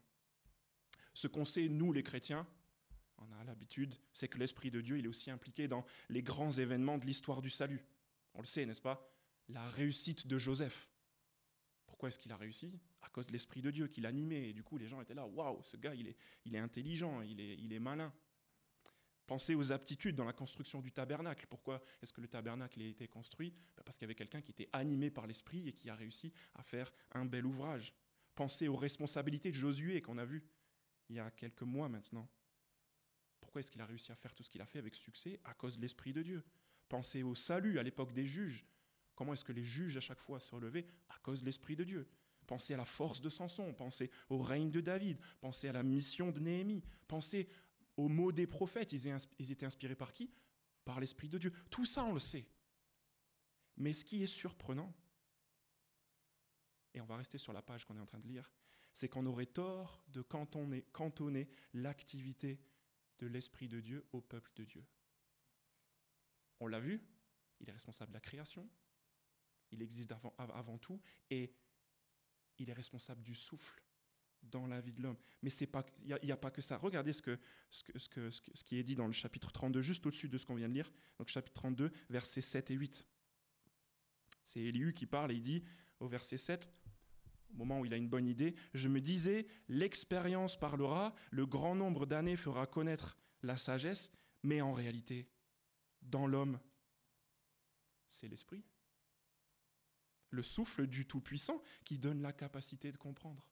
Ce 1.14 1.26
qu'on 1.26 1.44
sait, 1.44 1.68
nous 1.68 1.92
les 1.92 2.02
chrétiens, 2.02 2.46
on 3.18 3.32
a 3.32 3.44
l'habitude, 3.44 3.94
c'est 4.12 4.28
que 4.28 4.38
l'Esprit 4.38 4.70
de 4.70 4.80
Dieu 4.80 4.98
il 4.98 5.04
est 5.04 5.08
aussi 5.08 5.30
impliqué 5.30 5.66
dans 5.66 5.84
les 6.08 6.22
grands 6.22 6.52
événements 6.52 6.98
de 6.98 7.06
l'histoire 7.06 7.42
du 7.42 7.50
salut. 7.50 7.84
On 8.34 8.40
le 8.40 8.46
sait, 8.46 8.66
n'est-ce 8.66 8.82
pas? 8.82 9.10
La 9.48 9.66
réussite 9.66 10.26
de 10.26 10.38
Joseph. 10.38 10.88
Pourquoi 11.98 12.10
est-ce 12.10 12.20
qu'il 12.20 12.30
a 12.30 12.36
réussi? 12.36 12.78
À 13.02 13.08
cause 13.08 13.26
de 13.26 13.32
l'Esprit 13.32 13.60
de 13.60 13.72
Dieu 13.72 13.88
qui 13.88 14.00
l'animait. 14.00 14.50
Et 14.50 14.52
du 14.52 14.62
coup, 14.62 14.78
les 14.78 14.86
gens 14.86 15.00
étaient 15.00 15.14
là, 15.14 15.26
waouh, 15.26 15.58
ce 15.64 15.76
gars, 15.76 15.96
il 15.96 16.06
est, 16.06 16.16
il 16.44 16.54
est 16.54 16.60
intelligent, 16.60 17.22
il 17.22 17.40
est, 17.40 17.56
il 17.56 17.72
est 17.72 17.80
malin. 17.80 18.14
Pensez 19.26 19.56
aux 19.56 19.72
aptitudes 19.72 20.14
dans 20.14 20.24
la 20.24 20.32
construction 20.32 20.80
du 20.80 20.92
tabernacle. 20.92 21.48
Pourquoi 21.50 21.82
est-ce 22.00 22.12
que 22.12 22.20
le 22.20 22.28
tabernacle 22.28 22.80
a 22.80 22.84
été 22.84 23.08
construit? 23.08 23.50
Ben, 23.76 23.82
Parce 23.84 23.98
qu'il 23.98 24.04
y 24.04 24.06
avait 24.06 24.14
quelqu'un 24.14 24.40
qui 24.40 24.52
était 24.52 24.68
animé 24.72 25.10
par 25.10 25.26
l'Esprit 25.26 25.66
et 25.66 25.72
qui 25.72 25.90
a 25.90 25.96
réussi 25.96 26.32
à 26.54 26.62
faire 26.62 26.92
un 27.10 27.24
bel 27.24 27.44
ouvrage. 27.44 27.92
Pensez 28.36 28.68
aux 28.68 28.76
responsabilités 28.76 29.50
de 29.50 29.56
Josué 29.56 30.00
qu'on 30.00 30.18
a 30.18 30.24
vu 30.24 30.44
il 31.08 31.16
y 31.16 31.18
a 31.18 31.32
quelques 31.32 31.62
mois 31.62 31.88
maintenant. 31.88 32.28
Pourquoi 33.40 33.58
est-ce 33.58 33.72
qu'il 33.72 33.82
a 33.82 33.86
réussi 33.86 34.12
à 34.12 34.14
faire 34.14 34.36
tout 34.36 34.44
ce 34.44 34.50
qu'il 34.50 34.62
a 34.62 34.66
fait 34.66 34.78
avec 34.78 34.94
succès? 34.94 35.40
À 35.42 35.52
cause 35.52 35.74
de 35.74 35.82
l'Esprit 35.82 36.12
de 36.12 36.22
Dieu. 36.22 36.44
Pensez 36.88 37.24
au 37.24 37.34
salut 37.34 37.80
à 37.80 37.82
l'époque 37.82 38.12
des 38.12 38.24
juges. 38.24 38.64
Comment 39.18 39.32
est-ce 39.32 39.44
que 39.44 39.50
les 39.50 39.64
juges 39.64 39.96
à 39.96 40.00
chaque 40.00 40.20
fois 40.20 40.38
se 40.38 40.54
relevaient 40.54 40.86
À 41.08 41.18
cause 41.24 41.40
de 41.40 41.46
l'Esprit 41.46 41.74
de 41.74 41.82
Dieu. 41.82 42.08
Pensez 42.46 42.74
à 42.74 42.76
la 42.76 42.84
force 42.84 43.20
de 43.20 43.28
Samson, 43.28 43.74
pensez 43.74 44.12
au 44.28 44.38
règne 44.38 44.70
de 44.70 44.80
David, 44.80 45.18
pensez 45.40 45.66
à 45.66 45.72
la 45.72 45.82
mission 45.82 46.30
de 46.30 46.38
Néhémie, 46.38 46.84
pensez 47.08 47.48
aux 47.96 48.06
mots 48.06 48.30
des 48.30 48.46
prophètes. 48.46 48.92
Ils 48.92 49.50
étaient 49.50 49.66
inspirés 49.66 49.96
par 49.96 50.12
qui? 50.12 50.30
Par 50.84 51.00
l'Esprit 51.00 51.28
de 51.28 51.36
Dieu. 51.36 51.52
Tout 51.68 51.84
ça, 51.84 52.04
on 52.04 52.12
le 52.12 52.20
sait. 52.20 52.46
Mais 53.76 53.92
ce 53.92 54.04
qui 54.04 54.22
est 54.22 54.28
surprenant, 54.28 54.94
et 56.94 57.00
on 57.00 57.06
va 57.06 57.16
rester 57.16 57.38
sur 57.38 57.52
la 57.52 57.60
page 57.60 57.86
qu'on 57.86 57.96
est 57.96 58.00
en 58.00 58.06
train 58.06 58.20
de 58.20 58.28
lire, 58.28 58.52
c'est 58.92 59.08
qu'on 59.08 59.26
aurait 59.26 59.46
tort 59.46 60.04
de 60.10 60.22
cantonner, 60.22 60.82
cantonner 60.92 61.48
l'activité 61.74 62.60
de 63.18 63.26
l'Esprit 63.26 63.66
de 63.66 63.80
Dieu 63.80 64.06
au 64.12 64.20
peuple 64.20 64.52
de 64.54 64.62
Dieu. 64.62 64.86
On 66.60 66.68
l'a 66.68 66.78
vu, 66.78 67.02
il 67.58 67.68
est 67.68 67.72
responsable 67.72 68.12
de 68.12 68.16
la 68.16 68.20
création, 68.20 68.70
il 69.72 69.82
existe 69.82 70.12
avant, 70.38 70.78
tout, 70.78 71.00
et 71.30 71.52
il 72.58 72.70
est 72.70 72.74
responsable 72.74 73.22
du 73.22 73.34
souffle 73.34 73.82
dans 74.42 74.66
la 74.66 74.80
vie 74.80 74.92
de 74.92 75.02
l'homme. 75.02 75.16
Mais 75.42 75.50
il 75.50 75.68
n'y 76.04 76.30
a, 76.30 76.34
a, 76.34 76.36
pas 76.36 76.50
que 76.50 76.62
ça. 76.62 76.76
Regardez 76.78 77.12
ce, 77.12 77.22
que, 77.22 77.38
ce, 77.70 77.84
que, 77.84 77.98
ce, 77.98 78.08
que, 78.08 78.30
ce 78.30 78.64
qui 78.64 78.78
est 78.78 78.82
dit 78.82 78.94
dans 78.94 79.06
le 79.06 79.12
chapitre 79.12 79.52
32, 79.52 79.80
juste 79.80 80.06
au-dessus 80.06 80.28
de 80.28 80.38
ce 80.38 80.46
qu'on 80.46 80.54
vient 80.54 80.68
de 80.68 80.74
lire. 80.74 80.90
Donc 81.18 81.28
chapitre 81.28 81.54
32, 81.54 81.90
versets 82.08 82.40
7 82.40 82.70
et 82.70 82.74
8. 82.74 83.06
C'est 84.42 84.60
Élihu 84.60 84.94
qui 84.94 85.06
parle 85.06 85.32
et 85.32 85.34
il 85.34 85.42
dit 85.42 85.62
au 86.00 86.08
verset 86.08 86.36
7, 86.36 86.72
au 87.50 87.56
moment 87.56 87.80
où 87.80 87.84
il 87.84 87.92
a 87.92 87.96
une 87.96 88.08
bonne 88.08 88.26
idée, 88.26 88.54
je 88.74 88.88
me 88.88 89.00
disais, 89.00 89.46
l'expérience 89.68 90.58
parlera, 90.58 91.14
le 91.30 91.46
grand 91.46 91.74
nombre 91.74 92.06
d'années 92.06 92.36
fera 92.36 92.66
connaître 92.66 93.16
la 93.42 93.56
sagesse, 93.56 94.10
mais 94.42 94.60
en 94.60 94.72
réalité, 94.72 95.28
dans 96.02 96.26
l'homme, 96.26 96.58
c'est 98.08 98.28
l'esprit. 98.28 98.62
Le 100.30 100.42
souffle 100.42 100.86
du 100.86 101.06
Tout-Puissant 101.06 101.62
qui 101.84 101.98
donne 101.98 102.20
la 102.20 102.32
capacité 102.32 102.92
de 102.92 102.96
comprendre. 102.96 103.48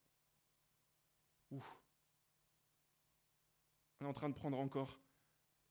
Ouf. 1.51 1.81
On 4.01 4.05
est 4.05 4.09
en 4.09 4.13
train 4.13 4.29
de 4.29 4.35
prendre 4.35 4.59
encore 4.59 5.01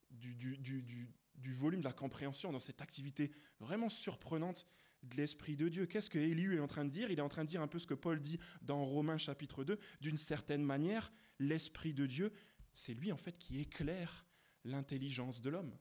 du, 0.09 1.13
volume, 1.53 1.81
de 1.81 1.85
la 1.85 1.93
compréhension 1.93 2.51
dans 2.51 2.59
cette 2.59 2.81
activité 2.81 3.31
vraiment 3.59 3.89
surprenante 3.89 4.65
de 5.03 5.15
l'Esprit 5.15 5.55
de 5.55 5.69
Dieu. 5.69 5.85
Qu'est-ce 5.85 6.09
que 6.09 6.17
Élihu 6.17 6.55
est 6.55 6.59
en 6.59 6.67
train 6.67 6.85
de 6.85 6.89
dire? 6.89 7.11
Il 7.11 7.19
est 7.19 7.21
en 7.21 7.29
train 7.29 7.43
de 7.43 7.49
dire 7.49 7.61
un 7.61 7.67
peu 7.67 7.77
ce 7.77 7.85
que 7.85 7.93
Paul 7.93 8.19
dit 8.19 8.39
dans 8.61 8.83
Romains 8.83 9.17
chapitre 9.17 9.63
2. 9.63 9.79
D'une 10.01 10.17
certaine 10.17 10.63
manière, 10.63 11.13
l'Esprit 11.37 11.93
de 11.93 12.07
Dieu, 12.07 12.33
c'est 12.73 12.93
lui 12.93 13.11
en 13.11 13.17
fait 13.17 13.37
qui 13.37 13.59
éclaire 13.59 14.25
l'intelligence 14.63 15.41
de 15.41 15.49
l'homme. 15.51 15.77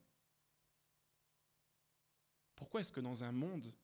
Pourquoi 2.57 2.83
est-ce 2.83 2.93
que 2.93 3.01
dans 3.01 3.25
un 3.25 3.33
monde 3.33 3.75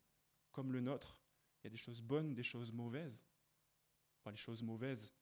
comme 0.52 0.72
le 0.72 0.80
nôtre, 0.80 1.19
il 1.60 1.64
y 1.64 1.66
a 1.66 1.70
des 1.70 1.76
choses 1.76 2.00
bonnes, 2.00 2.34
des 2.34 2.42
choses 2.42 2.72
mauvaises 2.72 3.24
Les 4.26 4.36
choses 4.36 4.62
mauvaises, 4.62 5.12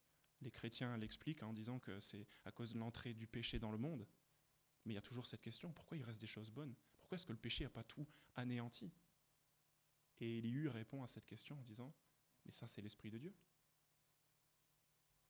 les 0.41 0.51
chrétiens 0.51 0.97
l'expliquent 0.97 1.43
en 1.43 1.53
disant 1.53 1.79
que 1.79 1.99
c'est 2.01 2.27
à 2.45 2.53
cause 2.53 2.73
de 2.73 2.79
l'entrée 2.79 3.15
du 3.15 3.27
péché 3.27 3.59
dans 3.59 3.73
le 3.73 3.79
monde. 3.79 4.07
Mais 4.85 4.93
il 4.93 4.97
y 4.97 4.99
a 4.99 5.03
toujours 5.03 5.27
cette 5.27 5.41
question, 5.41 5.73
pourquoi 5.73 5.97
il 5.97 6.03
reste 6.03 6.21
des 6.21 6.27
choses 6.27 6.51
bonnes? 6.51 6.75
Pourquoi 7.01 7.17
est-ce 7.17 7.27
que 7.27 7.33
le 7.33 7.39
péché 7.39 7.65
n'a 7.65 7.71
pas 7.71 7.85
tout 7.85 8.07
anéanti? 8.37 8.93
Et 10.21 10.39
Élihu 10.39 10.69
répond 10.69 11.03
à 11.03 11.07
cette 11.07 11.27
question 11.27 11.59
en 11.59 11.63
disant, 11.63 11.93
mais 12.45 12.53
ça 12.53 12.67
c'est 12.67 12.83
l'Esprit 12.83 13.11
de 13.11 13.19
Dieu. 13.19 13.35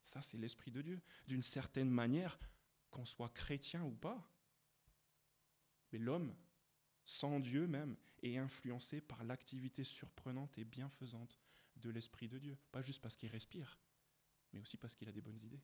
Ça 0.03 0.23
c'est 0.23 0.39
l'Esprit 0.39 0.71
de 0.71 0.83
Dieu. 0.83 1.01
D'une 1.27 1.43
certaine 1.43 1.91
manière, 1.91 2.39
qu'on 2.91 3.05
soit 3.05 3.29
chrétien 3.29 3.85
ou 3.85 3.95
pas, 3.95 4.31
mais 5.93 5.99
l'homme, 5.99 6.35
sans 7.09 7.41
Dieu 7.41 7.67
même, 7.67 7.97
est 8.23 8.37
influencé 8.37 9.01
par 9.01 9.25
l'activité 9.25 9.83
surprenante 9.83 10.59
et 10.59 10.65
bienfaisante 10.65 11.39
de 11.77 11.89
l'Esprit 11.89 12.29
de 12.29 12.39
Dieu. 12.39 12.59
Pas 12.71 12.83
juste 12.83 13.01
parce 13.01 13.17
qu'il 13.17 13.31
respire, 13.31 13.79
mais 14.53 14.61
aussi 14.61 14.77
parce 14.77 14.95
qu'il 14.95 15.09
a 15.09 15.13
des 15.13 15.23
bonnes 15.23 15.39
idées. 15.39 15.63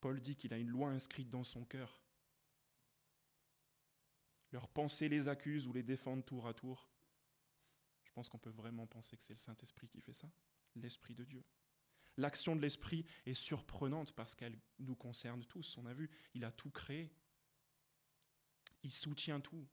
Paul 0.00 0.20
dit 0.20 0.34
qu'il 0.34 0.52
a 0.52 0.58
une 0.58 0.68
loi 0.68 0.90
inscrite 0.90 1.30
dans 1.30 1.44
son 1.44 1.64
cœur. 1.64 2.02
Leurs 4.50 4.68
pensées 4.68 5.08
les 5.08 5.28
accusent 5.28 5.68
ou 5.68 5.72
les 5.72 5.84
défendent 5.84 6.26
tour 6.26 6.48
à 6.48 6.54
tour. 6.54 6.90
Je 8.02 8.10
pense 8.10 8.28
qu'on 8.28 8.38
peut 8.38 8.50
vraiment 8.50 8.88
penser 8.88 9.16
que 9.16 9.22
c'est 9.22 9.34
le 9.34 9.38
Saint-Esprit 9.38 9.86
qui 9.86 10.00
fait 10.00 10.12
ça, 10.12 10.28
l'Esprit 10.74 11.14
de 11.14 11.22
Dieu. 11.22 11.44
L'action 12.16 12.56
de 12.56 12.62
l'Esprit 12.62 13.06
est 13.26 13.34
surprenante 13.34 14.12
parce 14.12 14.34
qu'elle 14.34 14.58
nous 14.80 14.96
concerne 14.96 15.44
tous. 15.44 15.78
On 15.78 15.86
a 15.86 15.94
vu, 15.94 16.10
il 16.34 16.44
a 16.44 16.50
tout 16.50 16.70
créé. 16.70 17.12
Il 18.88 18.92
soutient 18.92 19.38
tout. 19.38 19.68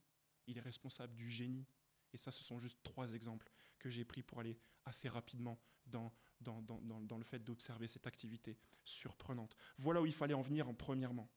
Il 0.45 0.57
est 0.57 0.61
responsable 0.61 1.15
du 1.15 1.29
génie. 1.29 1.65
Et 2.11 2.17
ça, 2.17 2.31
ce 2.31 2.43
sont 2.43 2.59
juste 2.59 2.77
trois 2.83 3.13
exemples 3.13 3.49
que 3.79 3.89
j'ai 3.89 4.03
pris 4.03 4.23
pour 4.23 4.41
aller 4.41 4.59
assez 4.83 5.07
rapidement 5.07 5.57
dans, 5.85 6.13
dans, 6.41 6.61
dans, 6.61 6.81
dans 6.81 7.17
le 7.17 7.23
fait 7.23 7.39
d'observer 7.39 7.87
cette 7.87 8.07
activité 8.07 8.59
surprenante. 8.83 9.55
Voilà 9.77 10.01
où 10.01 10.05
il 10.05 10.13
fallait 10.13 10.33
en 10.33 10.41
venir 10.41 10.67
en 10.67 10.73
premièrement. 10.73 11.31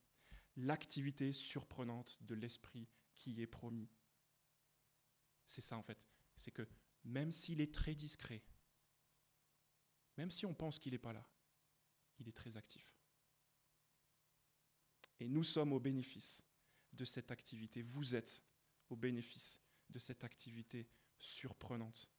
L'activité 0.57 1.33
surprenante 1.33 2.19
de 2.21 2.35
l'esprit 2.35 2.89
qui 3.15 3.41
est 3.41 3.47
promis. 3.47 3.89
C'est 5.47 5.61
ça 5.61 5.79
en 5.79 5.83
fait. 5.85 6.05
C'est 6.35 6.51
que 6.51 6.67
même 7.05 7.31
s'il 7.31 7.61
est 7.61 7.73
très 7.73 7.95
discret, 7.95 8.43
même 10.17 10.33
si 10.33 10.47
on 10.47 10.55
pense 10.55 10.81
qu'il 10.81 10.95
n'est 10.95 10.99
pas 10.99 11.13
là, 11.13 11.25
il 12.19 12.29
est 12.29 12.37
très 12.37 12.57
actif. 12.57 12.93
Et 15.21 15.29
nous 15.29 15.45
sommes 15.45 15.73
au 15.73 15.79
bénéfice 15.79 16.45
de 16.99 17.05
cette 17.05 17.31
activité. 17.31 17.81
Vous 17.81 18.15
êtes 18.15 18.43
au 18.91 18.97
bénéfice 18.97 19.61
de 19.89 19.99
cette 19.99 20.25
activité 20.25 20.87
surprenante. 21.19 22.11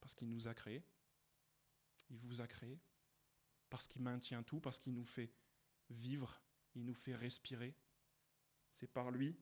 Parce 0.00 0.14
qu'il 0.14 0.28
nous 0.28 0.48
a 0.48 0.54
créés, 0.54 0.82
il 2.10 2.18
vous 2.18 2.40
a 2.40 2.46
créés, 2.46 2.78
parce 3.68 3.86
qu'il 3.86 4.02
maintient 4.02 4.42
tout, 4.42 4.60
parce 4.60 4.78
qu'il 4.78 4.94
nous 4.94 5.04
fait 5.04 5.30
vivre, 5.90 6.42
il 6.74 6.84
nous 6.84 6.94
fait 6.94 7.14
respirer. 7.14 7.74
C'est 8.70 8.92
par 8.92 9.10
lui 9.10 9.36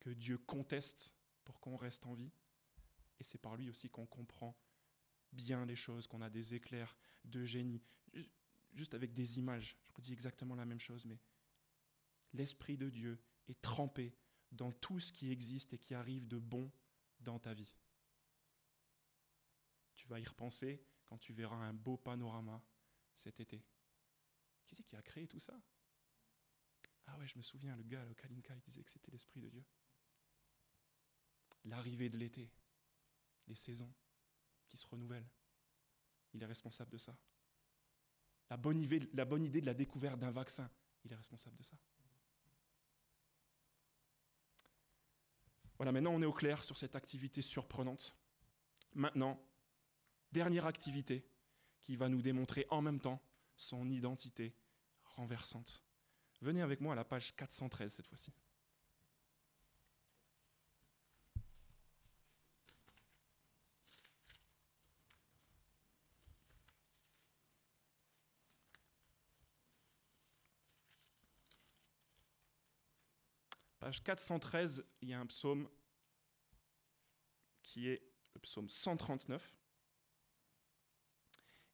que 0.00 0.10
Dieu 0.10 0.38
conteste 0.38 1.16
pour 1.44 1.60
qu'on 1.60 1.76
reste 1.76 2.06
en 2.06 2.14
vie. 2.14 2.32
Et 3.18 3.24
c'est 3.24 3.38
par 3.38 3.56
lui 3.56 3.68
aussi 3.68 3.90
qu'on 3.90 4.06
comprend 4.06 4.56
bien 5.32 5.66
les 5.66 5.76
choses, 5.76 6.06
qu'on 6.06 6.22
a 6.22 6.30
des 6.30 6.54
éclairs 6.54 6.96
de 7.24 7.44
génie. 7.44 7.82
Juste 8.72 8.94
avec 8.94 9.12
des 9.12 9.38
images, 9.38 9.76
je 9.88 9.94
redis 9.94 10.12
exactement 10.12 10.54
la 10.54 10.64
même 10.64 10.80
chose, 10.80 11.04
mais 11.04 11.18
l'Esprit 12.32 12.76
de 12.76 12.88
Dieu 12.88 13.22
est 13.48 13.60
trempé 13.60 14.14
dans 14.52 14.72
tout 14.72 15.00
ce 15.00 15.12
qui 15.12 15.30
existe 15.30 15.72
et 15.72 15.78
qui 15.78 15.94
arrive 15.94 16.26
de 16.26 16.38
bon 16.38 16.70
dans 17.20 17.38
ta 17.38 17.54
vie. 17.54 17.72
Tu 19.94 20.08
vas 20.08 20.18
y 20.18 20.24
repenser 20.24 20.84
quand 21.04 21.18
tu 21.18 21.32
verras 21.32 21.56
un 21.56 21.74
beau 21.74 21.96
panorama 21.96 22.62
cet 23.14 23.40
été. 23.40 23.64
Qui 24.66 24.74
c'est 24.74 24.84
qui 24.84 24.96
a 24.96 25.02
créé 25.02 25.26
tout 25.26 25.40
ça? 25.40 25.60
Ah 27.06 27.18
ouais, 27.18 27.26
je 27.26 27.36
me 27.36 27.42
souviens, 27.42 27.76
le 27.76 27.82
gars 27.82 28.06
au 28.08 28.14
Kalinka, 28.14 28.54
il 28.54 28.60
disait 28.60 28.84
que 28.84 28.90
c'était 28.90 29.10
l'Esprit 29.10 29.40
de 29.40 29.48
Dieu. 29.48 29.64
L'arrivée 31.64 32.08
de 32.08 32.16
l'été. 32.16 32.50
les 33.46 33.54
saisons 33.56 33.92
qui 34.68 34.76
se 34.76 34.86
renouvellent. 34.86 35.28
Il 36.32 36.42
est 36.42 36.46
responsable 36.46 36.92
de 36.92 36.98
ça. 36.98 37.16
La 38.48 38.56
bonne 38.56 38.80
idée 38.80 39.00
de 39.00 39.66
la 39.66 39.74
découverte 39.74 40.18
d'un 40.18 40.30
vaccin, 40.30 40.70
il 41.04 41.12
est 41.12 41.16
responsable 41.16 41.56
de 41.56 41.62
ça. 41.64 41.76
Voilà, 45.80 45.92
maintenant 45.92 46.12
on 46.12 46.20
est 46.20 46.26
au 46.26 46.32
clair 46.34 46.62
sur 46.62 46.76
cette 46.76 46.94
activité 46.94 47.40
surprenante. 47.40 48.14
Maintenant, 48.92 49.42
dernière 50.30 50.66
activité 50.66 51.26
qui 51.80 51.96
va 51.96 52.10
nous 52.10 52.20
démontrer 52.20 52.66
en 52.68 52.82
même 52.82 53.00
temps 53.00 53.18
son 53.56 53.88
identité 53.88 54.54
renversante. 55.04 55.82
Venez 56.42 56.60
avec 56.60 56.82
moi 56.82 56.92
à 56.92 56.96
la 56.96 57.04
page 57.06 57.34
413 57.34 57.94
cette 57.94 58.06
fois-ci. 58.06 58.30
Page 73.90 74.04
413, 74.04 74.84
il 75.00 75.08
y 75.08 75.14
a 75.14 75.18
un 75.18 75.26
psaume 75.26 75.68
qui 77.64 77.88
est 77.88 78.00
le 78.34 78.40
psaume 78.40 78.68
139. 78.68 79.56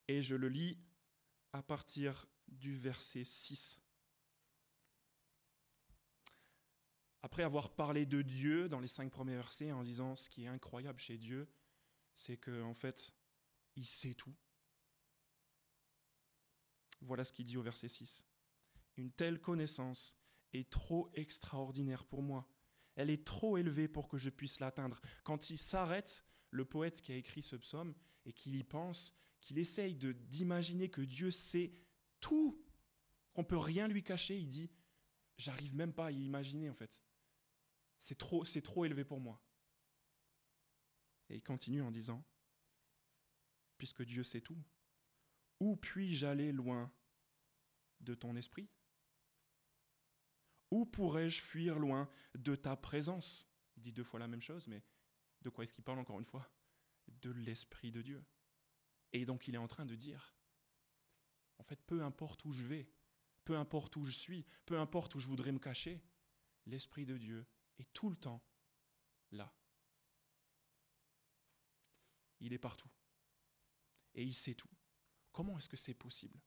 Et 0.08 0.22
je 0.22 0.34
le 0.34 0.48
lis 0.48 0.78
à 1.52 1.62
partir 1.62 2.26
du 2.48 2.74
verset 2.74 3.24
6. 3.24 3.78
Après 7.20 7.42
avoir 7.42 7.74
parlé 7.74 8.06
de 8.06 8.22
Dieu 8.22 8.70
dans 8.70 8.80
les 8.80 8.88
cinq 8.88 9.10
premiers 9.10 9.36
versets 9.36 9.72
en 9.72 9.84
disant 9.84 10.16
ce 10.16 10.30
qui 10.30 10.44
est 10.44 10.48
incroyable 10.48 10.98
chez 10.98 11.18
Dieu, 11.18 11.46
c'est 12.14 12.38
qu'en 12.38 12.70
en 12.70 12.74
fait, 12.74 13.12
il 13.74 13.84
sait 13.84 14.14
tout. 14.14 14.34
Voilà 17.02 17.26
ce 17.26 17.34
qu'il 17.34 17.44
dit 17.44 17.58
au 17.58 17.62
verset 17.62 17.88
6. 17.88 18.24
Une 18.96 19.12
telle 19.12 19.38
connaissance 19.38 20.16
est 20.52 20.70
trop 20.70 21.10
extraordinaire 21.14 22.04
pour 22.04 22.22
moi. 22.22 22.48
Elle 22.94 23.10
est 23.10 23.26
trop 23.26 23.56
élevée 23.58 23.88
pour 23.88 24.08
que 24.08 24.18
je 24.18 24.30
puisse 24.30 24.60
l'atteindre. 24.60 25.00
Quand 25.24 25.50
il 25.50 25.58
s'arrête, 25.58 26.24
le 26.50 26.64
poète 26.64 27.00
qui 27.00 27.12
a 27.12 27.16
écrit 27.16 27.42
ce 27.42 27.56
psaume, 27.56 27.94
et 28.24 28.32
qu'il 28.32 28.56
y 28.56 28.64
pense, 28.64 29.14
qu'il 29.40 29.58
essaye 29.58 29.94
d'imaginer 29.94 30.90
que 30.90 31.00
Dieu 31.02 31.30
sait 31.30 31.72
tout, 32.20 32.60
qu'on 33.34 33.44
peut 33.44 33.56
rien 33.56 33.86
lui 33.86 34.02
cacher, 34.02 34.36
il 34.36 34.48
dit, 34.48 34.70
j'arrive 35.36 35.74
même 35.76 35.92
pas 35.92 36.06
à 36.06 36.10
y 36.10 36.24
imaginer 36.24 36.68
en 36.68 36.74
fait. 36.74 37.02
C'est 37.98 38.18
trop, 38.18 38.44
c'est 38.44 38.62
trop 38.62 38.84
élevé 38.84 39.04
pour 39.04 39.20
moi. 39.20 39.40
Et 41.28 41.36
il 41.36 41.42
continue 41.42 41.82
en 41.82 41.90
disant, 41.90 42.24
puisque 43.78 44.02
Dieu 44.02 44.24
sait 44.24 44.40
tout, 44.40 44.62
où 45.60 45.76
puis-je 45.76 46.26
aller 46.26 46.52
loin 46.52 46.92
de 48.00 48.14
ton 48.14 48.36
esprit? 48.36 48.68
Où 50.76 50.84
pourrais-je 50.84 51.40
fuir 51.40 51.78
loin 51.78 52.06
de 52.34 52.54
ta 52.54 52.76
présence? 52.76 53.50
Il 53.76 53.82
dit 53.82 53.92
deux 53.92 54.04
fois 54.04 54.20
la 54.20 54.28
même 54.28 54.42
chose, 54.42 54.68
mais 54.68 54.84
de 55.40 55.48
quoi 55.48 55.64
est-ce 55.64 55.72
qu'il 55.72 55.84
parle 55.84 55.98
encore 55.98 56.18
une 56.18 56.26
fois? 56.26 56.46
De 57.08 57.30
l'Esprit 57.30 57.90
de 57.90 58.02
Dieu. 58.02 58.22
Et 59.14 59.24
donc 59.24 59.48
il 59.48 59.54
est 59.54 59.58
en 59.58 59.68
train 59.68 59.86
de 59.86 59.94
dire, 59.94 60.36
en 61.58 61.62
fait, 61.62 61.82
peu 61.86 62.02
importe 62.02 62.44
où 62.44 62.52
je 62.52 62.64
vais, 62.64 62.90
peu 63.44 63.56
importe 63.56 63.96
où 63.96 64.04
je 64.04 64.12
suis, 64.12 64.44
peu 64.66 64.78
importe 64.78 65.14
où 65.14 65.18
je 65.18 65.26
voudrais 65.26 65.52
me 65.52 65.58
cacher, 65.58 66.04
l'Esprit 66.66 67.06
de 67.06 67.16
Dieu 67.16 67.46
est 67.78 67.90
tout 67.94 68.10
le 68.10 68.16
temps 68.16 68.44
là. 69.30 69.50
Il 72.40 72.52
est 72.52 72.58
partout. 72.58 72.90
Et 74.14 74.24
il 74.24 74.34
sait 74.34 74.54
tout. 74.54 74.68
Comment 75.32 75.56
est-ce 75.56 75.70
que 75.70 75.76
c'est 75.78 75.94
possible? 75.94 76.38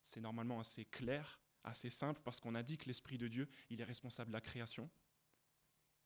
C'est 0.00 0.20
normalement 0.20 0.58
assez 0.58 0.86
clair, 0.86 1.38
assez 1.64 1.90
simple, 1.90 2.20
parce 2.24 2.40
qu'on 2.40 2.54
a 2.54 2.62
dit 2.62 2.78
que 2.78 2.86
l'Esprit 2.86 3.18
de 3.18 3.28
Dieu, 3.28 3.48
il 3.68 3.80
est 3.80 3.84
responsable 3.84 4.30
de 4.30 4.34
la 4.34 4.40
création. 4.40 4.90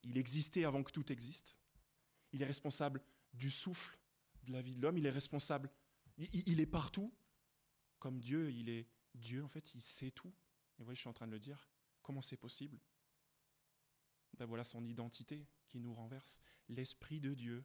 Il 0.03 0.19
existait 0.19 0.65
avant 0.65 0.83
que 0.83 0.93
tout 0.93 1.11
existe. 1.13 1.61
Il 2.33 2.43
est 2.43 2.47
responsable 2.47 3.03
du 3.33 3.51
souffle 3.51 3.99
de 4.43 4.53
la 4.53 4.63
vie 4.63 4.77
de 4.77 4.83
l'homme. 4.83 4.99
Il 4.99 5.07
est 5.07 5.11
responsable. 5.11 5.71
Il, 6.19 6.61
est 6.61 6.67
partout. 6.67 7.13
Comme 7.99 8.21
Dieu, 8.21 8.53
il 8.53 8.69
est 8.69 8.87
Dieu, 9.15 9.43
en 9.43 9.49
fait, 9.49 9.75
il 9.75 9.81
sait 9.81 10.11
tout. 10.11 10.29
Et 10.29 10.79
vous 10.79 10.85
voyez, 10.85 10.97
je 10.97 11.01
suis 11.01 11.09
en 11.09 11.15
train 11.15 11.27
de 11.27 11.33
le 11.33 11.39
dire. 11.39 11.69
Comment 12.03 12.23
c'est 12.23 12.37
possible? 12.37 12.79
Ben 14.37 14.47
Voilà 14.47 14.65
son 14.65 14.85
identité 14.85 15.47
qui 15.69 15.79
nous 15.79 15.95
renverse. 15.95 16.41
L'Esprit 16.69 17.21
de 17.21 17.35
Dieu, 17.35 17.65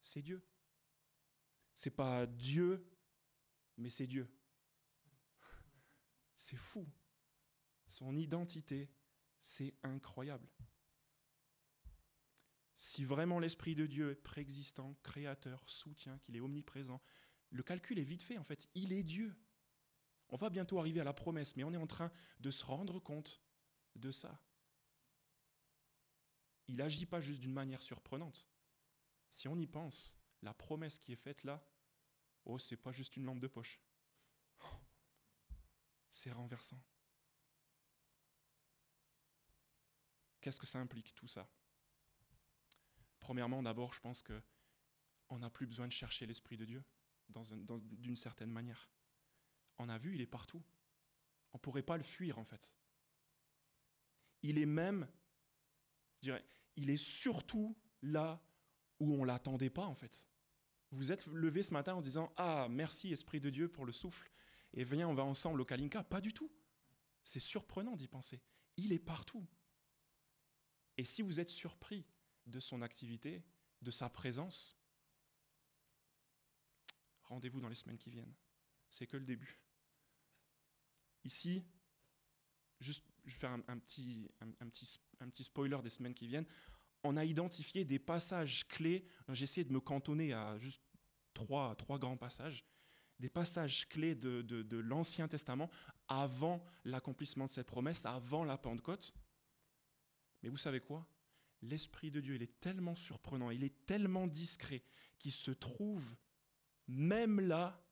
c'est 0.00 0.22
Dieu. 0.22 0.42
C'est 1.74 1.90
pas 1.90 2.26
Dieu, 2.26 2.90
mais 3.76 3.90
c'est 3.90 4.06
Dieu. 4.06 4.28
C'est 6.44 6.56
fou. 6.56 6.86
Son 7.86 8.18
identité, 8.18 8.90
c'est 9.40 9.74
incroyable. 9.82 10.46
Si 12.74 13.02
vraiment 13.02 13.38
l'Esprit 13.38 13.74
de 13.74 13.86
Dieu 13.86 14.10
est 14.10 14.14
préexistant, 14.14 14.94
créateur, 15.02 15.62
soutien, 15.66 16.18
qu'il 16.18 16.36
est 16.36 16.42
omniprésent, 16.42 17.00
le 17.48 17.62
calcul 17.62 17.98
est 17.98 18.04
vite 18.04 18.22
fait 18.22 18.36
en 18.36 18.44
fait. 18.44 18.68
Il 18.74 18.92
est 18.92 19.02
Dieu. 19.02 19.34
On 20.28 20.36
va 20.36 20.50
bientôt 20.50 20.78
arriver 20.78 21.00
à 21.00 21.04
la 21.04 21.14
promesse, 21.14 21.56
mais 21.56 21.64
on 21.64 21.72
est 21.72 21.78
en 21.78 21.86
train 21.86 22.12
de 22.40 22.50
se 22.50 22.66
rendre 22.66 23.00
compte 23.00 23.40
de 23.96 24.10
ça. 24.10 24.38
Il 26.66 26.76
n'agit 26.76 27.06
pas 27.06 27.22
juste 27.22 27.40
d'une 27.40 27.54
manière 27.54 27.80
surprenante. 27.80 28.50
Si 29.30 29.48
on 29.48 29.58
y 29.58 29.66
pense, 29.66 30.14
la 30.42 30.52
promesse 30.52 30.98
qui 30.98 31.14
est 31.14 31.16
faite 31.16 31.44
là, 31.44 31.66
oh, 32.44 32.58
c'est 32.58 32.76
pas 32.76 32.92
juste 32.92 33.16
une 33.16 33.24
lampe 33.24 33.40
de 33.40 33.48
poche 33.48 33.80
c'est 36.14 36.30
renversant. 36.30 36.80
Qu'est-ce 40.40 40.60
que 40.60 40.66
ça 40.66 40.78
implique 40.78 41.12
tout 41.14 41.26
ça? 41.26 41.48
Premièrement, 43.18 43.62
d'abord, 43.62 43.92
je 43.94 44.00
pense 44.00 44.22
que 44.22 44.40
on 45.30 45.40
n'a 45.40 45.50
plus 45.50 45.66
besoin 45.66 45.88
de 45.88 45.92
chercher 45.92 46.26
l'esprit 46.26 46.56
de 46.56 46.64
Dieu 46.64 46.84
d'une 47.28 48.14
certaine 48.14 48.50
manière. 48.50 48.88
On 49.78 49.88
a 49.88 49.98
vu, 49.98 50.14
il 50.14 50.20
est 50.20 50.26
partout. 50.26 50.62
On 51.52 51.56
ne 51.56 51.60
pourrait 51.60 51.82
pas 51.82 51.96
le 51.96 52.02
fuir 52.04 52.38
en 52.38 52.44
fait. 52.44 52.76
Il 54.42 54.58
est 54.58 54.66
même, 54.66 55.08
je 56.18 56.26
dirais, 56.26 56.44
il 56.76 56.90
est 56.90 57.02
surtout 57.02 57.76
là 58.02 58.40
où 59.00 59.14
on 59.14 59.24
l'attendait 59.24 59.70
pas 59.70 59.86
en 59.86 59.94
fait. 59.94 60.28
Vous 60.92 61.10
êtes 61.10 61.26
levé 61.26 61.64
ce 61.64 61.72
matin 61.72 61.94
en 61.94 62.02
disant 62.02 62.32
ah 62.36 62.68
merci 62.70 63.12
esprit 63.12 63.40
de 63.40 63.50
Dieu 63.50 63.68
pour 63.68 63.84
le 63.84 63.92
souffle 63.92 64.30
et 64.74 64.82
viens, 64.82 65.08
on 65.08 65.14
va 65.14 65.24
ensemble 65.24 65.60
au 65.60 65.64
Kalinka. 65.64 66.02
Pas 66.02 66.20
du 66.20 66.32
tout. 66.32 66.52
C'est 67.22 67.40
surprenant 67.40 67.96
d'y 67.96 68.08
penser. 68.08 68.42
Il 68.76 68.92
est 68.92 68.98
partout. 68.98 69.46
Et 70.96 71.04
si 71.04 71.22
vous 71.22 71.38
êtes 71.40 71.48
surpris 71.48 72.04
de 72.46 72.58
son 72.58 72.82
activité, 72.82 73.44
de 73.82 73.90
sa 73.92 74.10
présence, 74.10 74.76
rendez-vous 77.22 77.60
dans 77.60 77.68
les 77.68 77.76
semaines 77.76 77.98
qui 77.98 78.10
viennent. 78.10 78.34
C'est 78.88 79.06
que 79.06 79.16
le 79.16 79.24
début. 79.24 79.60
Ici, 81.22 81.64
juste, 82.80 83.04
je 83.24 83.32
vais 83.32 83.38
faire 83.38 83.52
un, 83.52 83.78
petit, 83.78 84.28
un, 84.40 84.68
petit, 84.68 84.98
un 85.20 85.28
petit 85.28 85.44
spoiler 85.44 85.78
des 85.82 85.90
semaines 85.90 86.14
qui 86.14 86.26
viennent. 86.26 86.46
On 87.04 87.16
a 87.16 87.24
identifié 87.24 87.84
des 87.84 88.00
passages 88.00 88.66
clés. 88.66 89.06
J'ai 89.28 89.44
essayé 89.44 89.64
de 89.64 89.72
me 89.72 89.80
cantonner 89.80 90.32
à 90.32 90.58
juste 90.58 90.82
trois, 91.32 91.76
trois 91.76 91.98
grands 91.98 92.16
passages 92.16 92.64
des 93.20 93.28
passages 93.28 93.88
clés 93.88 94.14
de, 94.14 94.76
l'Ancien 94.78 95.28
Testament 95.28 95.70
avant 96.08 96.64
l'accomplissement 96.84 97.46
de 97.46 97.50
cette 97.50 97.66
promesse, 97.66 98.06
avant 98.06 98.44
la 98.44 98.58
Pentecôte. 98.58 99.14
Mais 100.42 100.48
vous 100.48 100.56
savez 100.56 100.80
quoi? 100.80 101.06
L'Esprit 101.62 102.10
de 102.10 102.20
Dieu, 102.20 102.34
il 102.34 102.42
est 102.42 102.60
tellement 102.60 102.94
surprenant, 102.94 103.50
il 103.50 103.64
est 103.64 103.86
tellement 103.86 104.26
discret 104.26 104.82
qu'il 105.18 105.32
se 105.32 105.50
trouve 105.50 106.04
même 106.86 107.40
là 107.40 107.82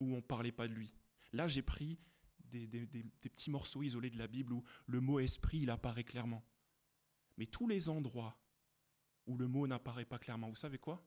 où 0.00 0.12
on 0.12 0.16
ne 0.16 0.22
parlait 0.22 0.52
pas 0.52 0.68
de 0.68 0.72
lui. 0.72 0.94
Là, 1.32 1.46
j'ai 1.46 1.60
pris 1.60 1.98
des, 2.38 2.66
des, 2.66 2.86
petits 3.20 3.50
morceaux 3.50 3.82
isolés 3.82 4.08
de 4.08 4.16
la 4.16 4.26
Bible 4.26 4.54
où 4.54 4.64
le 4.86 5.00
mot 5.00 5.18
esprit, 5.18 5.58
il 5.58 5.70
apparaît 5.70 6.04
clairement. 6.04 6.42
Mais 7.36 7.46
tous 7.46 7.68
les 7.68 7.90
endroits 7.90 8.40
où 9.26 9.36
le 9.36 9.46
mot 9.46 9.66
n'apparaît 9.66 10.06
pas 10.06 10.18
clairement, 10.18 10.48
vous 10.48 10.56
savez 10.56 10.78
quoi? 10.78 11.04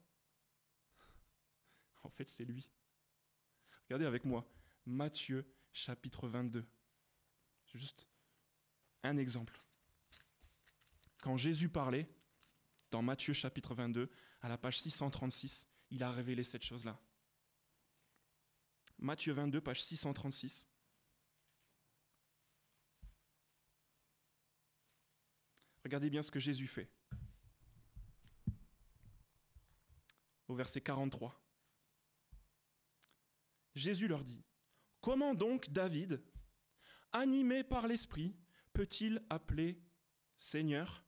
En 2.03 2.09
fait, 2.09 2.29
c'est 2.29 2.45
lui. 2.45 2.69
Regardez 3.91 4.05
avec 4.05 4.23
moi, 4.23 4.49
Matthieu 4.85 5.45
chapitre 5.73 6.29
22. 6.29 6.65
Juste 7.73 8.07
un 9.03 9.17
exemple. 9.17 9.61
Quand 11.21 11.35
Jésus 11.35 11.67
parlait, 11.67 12.09
dans 12.89 13.01
Matthieu 13.01 13.33
chapitre 13.33 13.75
22, 13.75 14.09
à 14.43 14.47
la 14.47 14.57
page 14.57 14.79
636, 14.79 15.67
il 15.89 16.03
a 16.03 16.09
révélé 16.09 16.45
cette 16.45 16.63
chose-là. 16.63 16.97
Matthieu 18.97 19.33
22, 19.33 19.59
page 19.59 19.83
636. 19.83 20.69
Regardez 25.83 26.09
bien 26.09 26.23
ce 26.23 26.31
que 26.31 26.39
Jésus 26.39 26.67
fait. 26.67 26.89
Au 30.47 30.55
verset 30.55 30.79
43. 30.79 31.40
Jésus 33.75 34.07
leur 34.07 34.23
dit, 34.23 34.43
Comment 35.01 35.33
donc 35.33 35.69
David, 35.69 36.21
animé 37.11 37.63
par 37.63 37.87
l'Esprit, 37.87 38.35
peut-il 38.73 39.23
appeler 39.29 39.81
Seigneur? 40.37 41.03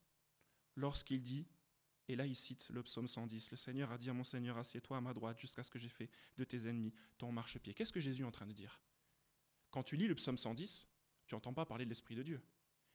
Lorsqu'il 0.75 1.21
dit, 1.21 1.47
et 2.07 2.15
là 2.15 2.25
il 2.25 2.35
cite 2.35 2.69
le 2.69 2.81
psaume 2.81 3.07
110, 3.07 3.51
le 3.51 3.57
Seigneur 3.57 3.91
a 3.91 3.97
dit 3.99 4.09
à 4.09 4.13
mon 4.13 4.23
Seigneur, 4.23 4.57
assieds-toi 4.57 4.97
à 4.97 5.01
ma 5.01 5.13
droite 5.13 5.39
jusqu'à 5.39 5.63
ce 5.63 5.69
que 5.69 5.77
j'ai 5.77 5.89
fait 5.89 6.09
de 6.37 6.43
tes 6.43 6.67
ennemis 6.67 6.93
ton 7.19 7.31
marchepied. 7.31 7.75
Qu'est-ce 7.75 7.93
que 7.93 7.99
Jésus 7.99 8.23
est 8.23 8.25
en 8.25 8.31
train 8.31 8.47
de 8.47 8.53
dire? 8.53 8.81
Quand 9.69 9.83
tu 9.83 9.95
lis 9.95 10.07
le 10.07 10.15
psaume 10.15 10.37
110, 10.37 10.89
tu 11.27 11.35
n'entends 11.35 11.53
pas 11.53 11.65
parler 11.65 11.85
de 11.85 11.89
l'Esprit 11.89 12.15
de 12.15 12.23
Dieu. 12.23 12.41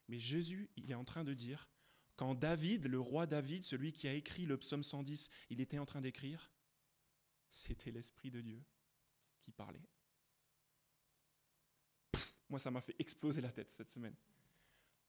Mais 0.08 0.18
Jésus, 0.18 0.70
il 0.76 0.90
est 0.90 0.94
en 0.94 1.04
train 1.04 1.22
de 1.22 1.34
dire, 1.34 1.68
quand 2.16 2.34
David, 2.34 2.86
le 2.86 2.98
roi 2.98 3.26
David, 3.26 3.62
celui 3.62 3.92
qui 3.92 4.08
a 4.08 4.14
écrit 4.14 4.46
le 4.46 4.56
psaume 4.56 4.82
110, 4.82 5.30
il 5.50 5.60
était 5.60 5.78
en 5.78 5.86
train 5.86 6.00
d'écrire, 6.00 6.50
c'était 7.50 7.92
l'Esprit 7.92 8.30
de 8.30 8.40
Dieu 8.40 8.64
parlait. 9.52 9.82
moi, 12.48 12.58
ça 12.58 12.70
m'a 12.70 12.80
fait 12.80 12.96
exploser 12.98 13.40
la 13.40 13.52
tête 13.52 13.70
cette 13.70 13.90
semaine. 13.90 14.14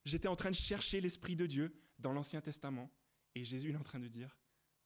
J'étais 0.06 0.28
en 0.28 0.36
train 0.36 0.50
de 0.50 0.56
chercher 0.56 1.02
l'Esprit 1.02 1.36
de 1.36 1.46
Dieu 1.46 1.74
dans 2.00 2.14
l'Ancien 2.14 2.42
Testament, 2.42 2.92
et 3.36 3.44
Jésus 3.44 3.72
est 3.72 3.76
en 3.76 3.84
train 3.84 4.00
de 4.00 4.08
dire, 4.08 4.38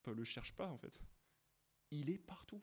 ne 0.06 0.12
le 0.12 0.24
cherche 0.24 0.52
pas 0.52 0.68
en 0.68 0.78
fait. 0.78 1.00
Il 1.90 2.10
est 2.10 2.18
partout. 2.18 2.62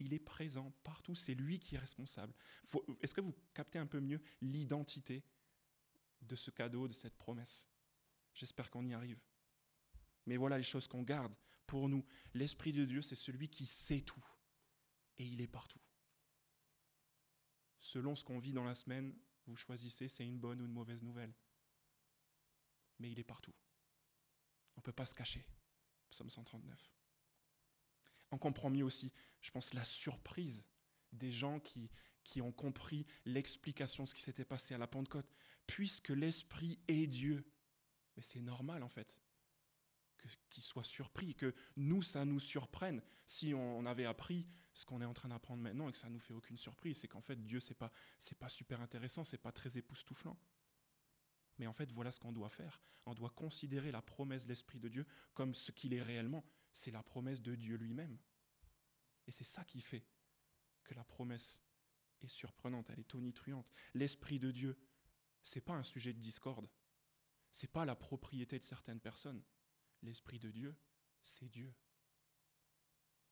Il 0.00 0.12
est 0.12 0.18
présent 0.18 0.72
partout. 0.82 1.14
C'est 1.14 1.34
lui 1.34 1.58
qui 1.58 1.74
est 1.76 1.78
responsable. 1.78 2.34
Est-ce 3.00 3.14
que 3.14 3.20
vous 3.20 3.34
captez 3.52 3.78
un 3.78 3.86
peu 3.86 4.00
mieux 4.00 4.20
l'identité 4.40 5.24
de 6.22 6.36
ce 6.36 6.50
cadeau, 6.50 6.88
de 6.88 6.92
cette 6.92 7.16
promesse? 7.16 7.68
J'espère 8.32 8.70
qu'on 8.70 8.84
y 8.86 8.94
arrive. 8.94 9.20
Mais 10.26 10.36
voilà 10.36 10.56
les 10.56 10.64
choses 10.64 10.88
qu'on 10.88 11.02
garde 11.02 11.34
pour 11.66 11.88
nous. 11.88 12.04
L'Esprit 12.32 12.72
de 12.72 12.84
Dieu, 12.84 13.02
c'est 13.02 13.14
celui 13.14 13.48
qui 13.48 13.66
sait 13.66 14.00
tout. 14.00 14.24
Et 15.18 15.24
il 15.24 15.40
est 15.40 15.48
partout. 15.48 15.80
Selon 17.78 18.16
ce 18.16 18.24
qu'on 18.24 18.38
vit 18.38 18.52
dans 18.52 18.64
la 18.64 18.74
semaine, 18.74 19.14
vous 19.46 19.56
choisissez 19.56 20.08
c'est 20.08 20.24
une 20.24 20.38
bonne 20.38 20.60
ou 20.60 20.64
une 20.64 20.72
mauvaise 20.72 21.02
nouvelle. 21.02 21.34
Mais 22.98 23.10
il 23.10 23.18
est 23.18 23.24
partout. 23.24 23.54
On 24.76 24.80
ne 24.80 24.82
peut 24.82 24.92
pas 24.92 25.06
se 25.06 25.14
cacher. 25.14 25.46
Psaume 26.10 26.30
139. 26.30 26.92
On 28.30 28.38
comprend 28.38 28.70
mieux 28.70 28.84
aussi, 28.84 29.12
je 29.40 29.50
pense, 29.50 29.74
la 29.74 29.84
surprise 29.84 30.66
des 31.12 31.30
gens 31.30 31.60
qui, 31.60 31.90
qui 32.24 32.40
ont 32.40 32.52
compris 32.52 33.06
l'explication 33.24 34.04
de 34.04 34.08
ce 34.08 34.14
qui 34.14 34.22
s'était 34.22 34.44
passé 34.44 34.74
à 34.74 34.78
la 34.78 34.86
Pentecôte. 34.86 35.30
Puisque 35.66 36.10
l'Esprit 36.10 36.78
est 36.88 37.06
Dieu. 37.06 37.44
Mais 38.16 38.22
c'est 38.22 38.40
normal 38.40 38.82
en 38.82 38.88
fait 38.88 39.20
qu'il 40.48 40.62
soit 40.62 40.84
surpris, 40.84 41.34
que 41.34 41.54
nous, 41.76 42.02
ça 42.02 42.24
nous 42.24 42.40
surprenne. 42.40 43.02
Si 43.26 43.54
on 43.54 43.84
avait 43.86 44.04
appris 44.04 44.46
ce 44.72 44.84
qu'on 44.84 45.00
est 45.00 45.06
en 45.06 45.14
train 45.14 45.28
d'apprendre 45.28 45.62
maintenant 45.62 45.88
et 45.88 45.92
que 45.92 45.98
ça 45.98 46.08
nous 46.08 46.18
fait 46.18 46.34
aucune 46.34 46.56
surprise, 46.56 46.98
c'est 46.98 47.08
qu'en 47.08 47.20
fait 47.20 47.36
Dieu, 47.44 47.60
c'est 47.60 47.74
pas, 47.74 47.92
c'est 48.18 48.38
pas 48.38 48.48
super 48.48 48.80
intéressant, 48.80 49.24
c'est 49.24 49.38
pas 49.38 49.52
très 49.52 49.76
époustouflant. 49.78 50.38
Mais 51.58 51.66
en 51.66 51.72
fait, 51.72 51.90
voilà 51.92 52.10
ce 52.10 52.18
qu'on 52.18 52.32
doit 52.32 52.48
faire. 52.48 52.80
On 53.06 53.14
doit 53.14 53.30
considérer 53.30 53.92
la 53.92 54.02
promesse 54.02 54.44
de 54.44 54.48
l'Esprit 54.48 54.80
de 54.80 54.88
Dieu 54.88 55.06
comme 55.34 55.54
ce 55.54 55.70
qu'il 55.70 55.94
est 55.94 56.02
réellement. 56.02 56.44
C'est 56.72 56.90
la 56.90 57.02
promesse 57.02 57.40
de 57.40 57.54
Dieu 57.54 57.76
lui-même. 57.76 58.18
Et 59.26 59.32
c'est 59.32 59.44
ça 59.44 59.64
qui 59.64 59.80
fait 59.80 60.04
que 60.82 60.94
la 60.94 61.04
promesse 61.04 61.62
est 62.20 62.28
surprenante, 62.28 62.90
elle 62.90 63.00
est 63.00 63.08
tonitruante. 63.08 63.70
L'Esprit 63.94 64.38
de 64.38 64.50
Dieu, 64.50 64.76
c'est 65.42 65.60
pas 65.60 65.74
un 65.74 65.82
sujet 65.82 66.12
de 66.12 66.18
discorde. 66.18 66.68
C'est 67.52 67.70
pas 67.70 67.84
la 67.84 67.94
propriété 67.94 68.58
de 68.58 68.64
certaines 68.64 69.00
personnes. 69.00 69.42
L'Esprit 70.04 70.38
de 70.38 70.50
Dieu, 70.50 70.76
c'est 71.22 71.48
Dieu. 71.48 71.74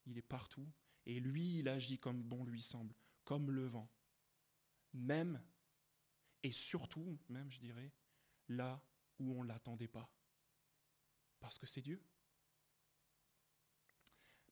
Il 0.07 0.19
est 0.19 0.23
partout 0.23 0.67
et 1.07 1.21
lui, 1.21 1.59
il 1.59 1.69
agit 1.69 1.99
comme 1.99 2.23
bon 2.23 2.45
lui 2.45 2.63
semble, 2.63 2.95
comme 3.25 3.51
le 3.51 3.67
vent. 3.67 3.89
Même 4.95 5.41
et 6.43 6.51
surtout, 6.51 7.19
même 7.29 7.51
je 7.51 7.61
dirais, 7.61 7.93
là 8.49 8.83
où 9.19 9.39
on 9.39 9.45
ne 9.45 9.49
l'attendait 9.49 9.89
pas. 9.89 10.11
Parce 11.41 11.59
que 11.59 11.67
c'est 11.67 11.83
Dieu. 11.83 12.03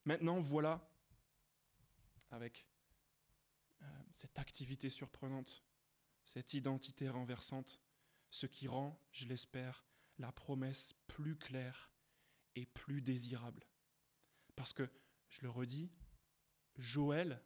Maintenant, 0.04 0.40
voilà, 0.40 0.88
avec 2.30 2.66
euh, 3.83 3.87
cette 4.12 4.38
activité 4.38 4.90
surprenante, 4.90 5.62
cette 6.24 6.54
identité 6.54 7.09
renversante, 7.09 7.80
ce 8.30 8.46
qui 8.46 8.68
rend, 8.68 9.00
je 9.11 9.26
l'espère, 9.26 9.85
la 10.18 10.33
promesse 10.33 10.94
plus 11.06 11.37
claire 11.37 11.90
et 12.54 12.66
plus 12.66 13.00
désirable. 13.00 13.64
Parce 14.56 14.72
que, 14.72 14.88
je 15.28 15.42
le 15.42 15.50
redis, 15.50 15.90
Joël, 16.76 17.42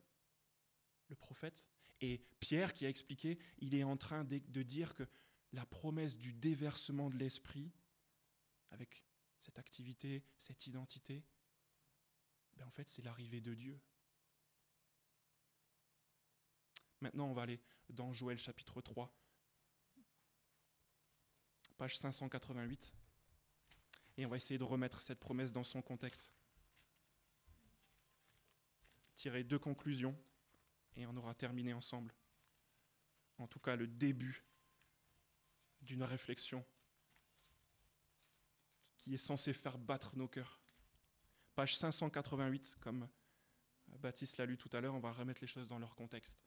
le 1.08 1.16
prophète, 1.16 1.70
et 2.00 2.18
Pierre 2.40 2.74
qui 2.74 2.86
a 2.86 2.88
expliqué, 2.88 3.38
il 3.58 3.74
est 3.74 3.84
en 3.84 3.96
train 3.96 4.24
de, 4.24 4.62
dire 4.62 4.94
que 4.94 5.04
la 5.52 5.66
promesse 5.66 6.16
du 6.16 6.32
déversement 6.32 7.10
de 7.10 7.16
l'esprit, 7.16 7.72
avec 8.70 9.04
cette 9.38 9.58
activité, 9.58 10.24
cette 10.36 10.66
identité, 10.66 11.24
ben 12.56 12.66
en 12.66 12.70
fait 12.70 12.88
c'est 12.88 13.02
l'arrivée 13.02 13.40
de 13.40 13.54
Dieu. 13.54 13.80
Maintenant 17.00 17.28
on 17.28 17.34
va 17.34 17.42
aller 17.42 17.60
dans 17.90 18.12
Joël 18.12 18.38
chapitre 18.38 18.80
3, 18.80 19.14
page 21.76 21.98
588, 21.98 22.94
et 24.16 24.26
on 24.26 24.28
va 24.28 24.36
essayer 24.36 24.58
de 24.58 24.64
remettre 24.64 25.02
cette 25.02 25.20
promesse 25.20 25.52
dans 25.52 25.64
son 25.64 25.82
contexte 25.82 26.32
tirer 29.14 29.44
deux 29.44 29.58
conclusions 29.58 30.16
et 30.96 31.06
on 31.06 31.16
aura 31.16 31.34
terminé 31.34 31.72
ensemble. 31.72 32.12
En 33.38 33.46
tout 33.46 33.60
cas, 33.60 33.76
le 33.76 33.86
début 33.86 34.44
d'une 35.82 36.02
réflexion 36.02 36.64
qui 38.98 39.14
est 39.14 39.18
censée 39.18 39.52
faire 39.52 39.78
battre 39.78 40.16
nos 40.16 40.28
cœurs. 40.28 40.60
Page 41.54 41.76
588, 41.76 42.76
comme 42.80 43.08
Baptiste 43.98 44.38
l'a 44.38 44.46
lu 44.46 44.56
tout 44.56 44.70
à 44.72 44.80
l'heure, 44.80 44.94
on 44.94 45.00
va 45.00 45.12
remettre 45.12 45.40
les 45.40 45.46
choses 45.46 45.68
dans 45.68 45.78
leur 45.78 45.94
contexte. 45.94 46.44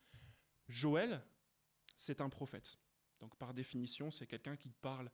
Joël, 0.67 1.23
c'est 1.95 2.19
un 2.19 2.29
prophète. 2.29 2.77
Donc 3.19 3.35
par 3.37 3.53
définition, 3.53 4.11
c'est 4.11 4.27
quelqu'un 4.27 4.55
qui 4.55 4.69
parle 4.69 5.09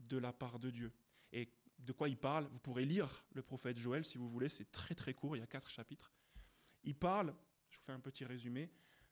de 0.00 0.18
la 0.18 0.32
part 0.32 0.58
de 0.58 0.70
Dieu. 0.70 0.92
Et 1.32 1.52
de 1.78 1.92
quoi 1.92 2.08
il 2.08 2.16
parle 2.16 2.46
Vous 2.48 2.58
pourrez 2.58 2.84
lire 2.84 3.24
le 3.32 3.42
prophète 3.42 3.78
Joël 3.78 4.04
si 4.04 4.18
vous 4.18 4.28
voulez, 4.28 4.48
c'est 4.48 4.70
très 4.70 4.94
très 4.94 5.14
court, 5.14 5.36
il 5.36 5.40
y 5.40 5.42
a 5.42 5.46
quatre 5.46 5.70
chapitres. 5.70 6.12
Il 6.84 6.94
parle, 6.94 7.34
je 7.70 7.78
vous 7.78 7.84
fais 7.84 7.92
un 7.92 8.00
petit 8.00 8.24
résumé, 8.24 8.70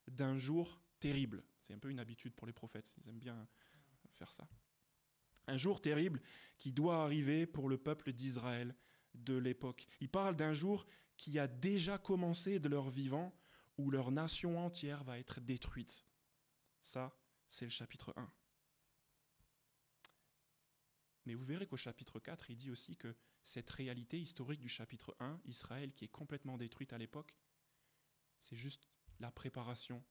d'un 0.09 0.39
jour 0.39 0.81
terrible. 1.01 1.43
C'est 1.61 1.75
un 1.75 1.79
peu 1.79 1.91
une 1.91 1.99
habitude 1.99 2.35
pour 2.35 2.47
les 2.47 2.53
prophètes, 2.53 2.95
ils 2.99 3.09
aiment 3.09 3.19
bien 3.19 3.47
faire 4.13 4.33
ça. 4.33 4.47
Un 5.47 5.57
jour 5.57 5.81
terrible 5.81 6.21
qui 6.59 6.73
doit 6.73 7.03
arriver 7.03 7.47
pour 7.47 7.69
le 7.69 7.79
peuple 7.79 8.13
d'Israël 8.13 8.75
de 9.15 9.37
l'époque. 9.37 9.87
Il 10.01 10.09
parle 10.09 10.37
d'un 10.37 10.53
jour 10.53 10.87
qui 11.17 11.39
a 11.39 11.47
déjà 11.47 11.99
commencé 11.99 12.59
de 12.59 12.69
leur 12.69 12.91
vivant, 12.91 13.33
où 13.79 13.91
leur 13.91 14.11
nation 14.11 14.59
entière 14.65 15.05
va 15.05 15.19
être 15.19 15.41
détruite. 15.41 16.05
Ça, 16.83 17.17
c'est 17.49 17.65
le 17.65 17.71
chapitre 17.71 18.13
1. 18.17 18.31
Mais 21.27 21.35
vous 21.35 21.45
verrez 21.45 21.67
qu'au 21.67 21.77
chapitre 21.77 22.21
4, 22.21 22.51
il 22.51 22.57
dit 22.57 22.71
aussi 22.71 22.97
que 22.97 23.15
cette 23.43 23.71
réalité 23.71 24.19
historique 24.19 24.61
du 24.61 24.69
chapitre 24.69 25.17
1, 25.21 25.41
Israël 25.45 25.93
qui 25.93 26.05
est 26.05 26.09
complètement 26.09 26.57
détruite 26.57 26.93
à 26.93 26.99
l'époque, 26.99 27.37
c'est 28.39 28.57
juste 28.57 28.89
la 29.19 29.31
préparation 29.31 30.03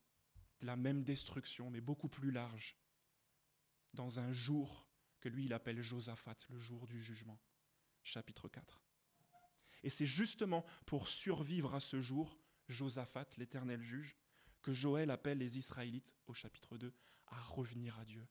de 0.60 0.66
la 0.66 0.76
même 0.76 1.04
destruction, 1.04 1.70
mais 1.70 1.82
beaucoup 1.82 2.10
plus 2.10 2.32
large, 2.32 2.78
dans 3.94 4.20
un 4.20 4.32
jour 4.32 4.90
que 5.22 5.30
lui, 5.30 5.46
il 5.46 5.54
appelle 5.54 5.82
Josaphat, 5.82 6.38
le 6.50 6.60
jour 6.60 6.88
du 6.88 7.02
jugement, 7.02 7.40
chapitre 8.04 8.48
4. 8.50 8.82
Et 9.84 9.90
c'est 9.90 10.06
justement 10.06 10.66
pour 10.86 11.08
survivre 11.08 11.76
à 11.76 11.80
ce 11.80 12.02
jour, 12.02 12.38
Josaphat, 12.68 13.28
l'éternel 13.38 13.82
juge, 13.82 14.16
que 14.62 14.74
Joël 14.74 15.12
appelle 15.12 15.38
les 15.38 15.58
Israélites, 15.58 16.16
au 16.28 16.34
chapitre 16.34 16.78
2, 16.78 16.94
à 17.28 17.40
revenir 17.42 18.00
à 18.00 18.06
Dieu. 18.06 18.28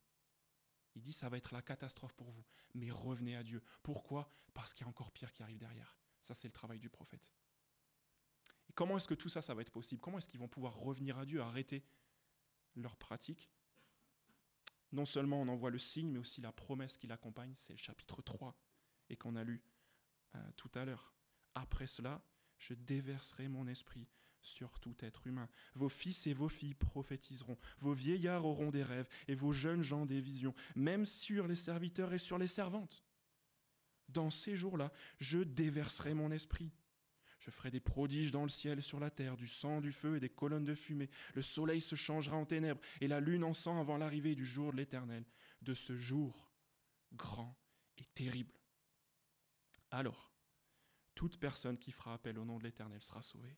Il 0.95 1.03
dit, 1.03 1.13
ça 1.13 1.29
va 1.29 1.37
être 1.37 1.53
la 1.53 1.63
catastrophe 1.63 2.15
pour 2.15 2.31
vous, 2.31 2.45
mais 2.75 2.91
revenez 2.91 3.37
à 3.37 3.43
Dieu. 3.43 3.63
Pourquoi? 3.83 4.31
Parce 4.53 4.73
qu'il 4.73 4.85
y 4.85 4.87
a 4.87 4.91
encore 4.91 5.11
pire 5.11 5.33
qui 5.33 5.43
arrive 5.43 5.59
derrière. 5.59 5.99
Ça, 6.21 6.35
c'est 6.35 6.49
le 6.49 6.53
travail 6.53 6.79
du 6.79 6.89
prophète. 6.89 7.33
Et 8.69 8.73
comment 8.73 8.97
est-ce 8.97 9.09
que 9.09 9.15
tout 9.15 9.29
ça, 9.29 9.43
ça 9.43 9.55
va 9.55 9.63
être 9.63 9.73
possible? 9.73 10.01
Comment 10.01 10.19
est-ce 10.19 10.29
qu'ils 10.29 10.41
vont 10.41 10.49
pouvoir 10.49 10.77
revenir 10.77 11.19
à 11.19 11.27
Dieu, 11.27 11.41
arrêter 11.41 11.85
leur 12.77 12.97
pratique? 12.97 13.51
Non 14.93 15.05
seulement 15.05 15.43
on 15.43 15.49
en 15.49 15.57
voit 15.57 15.71
le 15.71 15.79
signe, 15.79 16.11
mais 16.11 16.21
aussi 16.21 16.41
la 16.41 16.53
promesse 16.53 16.97
qui 16.97 17.09
l'accompagne, 17.09 17.53
c'est 17.57 17.73
le 17.73 17.79
chapitre 17.79 18.23
3, 18.23 18.57
et 19.11 19.17
qu'on 19.17 19.35
a 19.35 19.43
lu 19.43 19.63
euh, 20.37 20.51
tout 20.57 20.71
à 20.75 20.85
l'heure. 20.85 21.13
Après 21.55 21.89
cela, 21.89 22.23
je 22.59 22.75
déverserai 22.75 23.49
mon 23.49 23.67
esprit 23.67 24.09
sur 24.45 24.79
tout 24.79 24.95
être 25.01 25.27
humain. 25.27 25.49
Vos 25.75 25.89
fils 25.89 26.27
et 26.27 26.35
vos 26.35 26.49
filles 26.49 26.75
prophétiseront, 26.75 27.59
vos 27.79 27.93
vieillards 27.93 28.45
auront 28.45 28.71
des 28.71 28.83
rêves, 28.83 29.09
et 29.27 29.35
vos 29.35 29.53
jeunes 29.53 29.83
gens 29.83 30.07
des 30.07 30.21
visions, 30.21 30.55
même 30.77 31.07
sur 31.07 31.49
les 31.49 31.57
serviteurs 31.57 32.13
et 32.13 32.19
sur 32.19 32.39
les 32.39 32.47
servantes. 32.47 33.05
Dans 34.09 34.31
ces 34.31 34.57
jours-là, 34.57 34.93
je 35.19 35.39
déverserai 35.39 36.15
mon 36.15 36.31
esprit 36.31 36.71
Je 37.39 37.51
ferai 37.51 37.71
des 37.71 37.81
prodiges 37.81 38.31
dans 38.31 38.43
le 38.43 38.49
ciel 38.49 38.79
et 38.79 38.83
sur 38.83 39.01
la 39.01 39.11
terre, 39.11 39.37
du 39.37 39.49
sang, 39.49 39.81
du 39.81 39.93
feu 39.93 40.17
et 40.17 40.21
des 40.21 40.29
colonnes 40.29 40.65
de 40.65 40.75
fumée. 40.75 41.11
Le 41.35 41.43
soleil 41.43 41.81
se 41.81 41.97
changera 41.97 42.37
en 42.37 42.45
ténèbres 42.45 42.81
et 43.01 43.09
la 43.09 43.21
lune 43.21 43.45
en 43.45 43.55
sang 43.55 43.81
avant 43.81 43.97
l'arrivée 43.97 44.35
du 44.35 44.45
jour 44.45 44.73
de 44.73 44.77
l'Éternel, 44.77 45.25
de 45.63 45.75
ce 45.75 45.97
jour 45.97 46.53
grand 47.13 47.57
et 47.97 48.05
terrible. 48.15 48.55
Alors, 49.91 50.33
toute 51.15 51.39
personne 51.39 51.79
qui 51.79 51.93
fera 51.93 52.15
appel 52.15 52.39
au 52.39 52.45
nom 52.45 52.59
de 52.59 52.65
l'Éternel 52.65 53.03
sera 53.03 53.23
sauvée. 53.23 53.57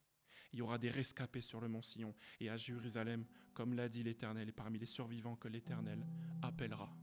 Il 0.52 0.58
y 0.58 0.62
aura 0.62 0.78
des 0.78 0.90
rescapés 0.90 1.40
sur 1.40 1.60
le 1.60 1.68
mont 1.68 1.82
Sion 1.82 2.14
et 2.40 2.48
à 2.48 2.56
Jérusalem, 2.56 3.26
comme 3.54 3.74
l'a 3.74 3.88
dit 3.88 4.02
l'Éternel, 4.02 4.48
et 4.48 4.52
parmi 4.52 4.78
les 4.78 4.86
survivants 4.86 5.36
que 5.36 5.48
l'Éternel 5.48 6.04
appellera. 6.42 6.94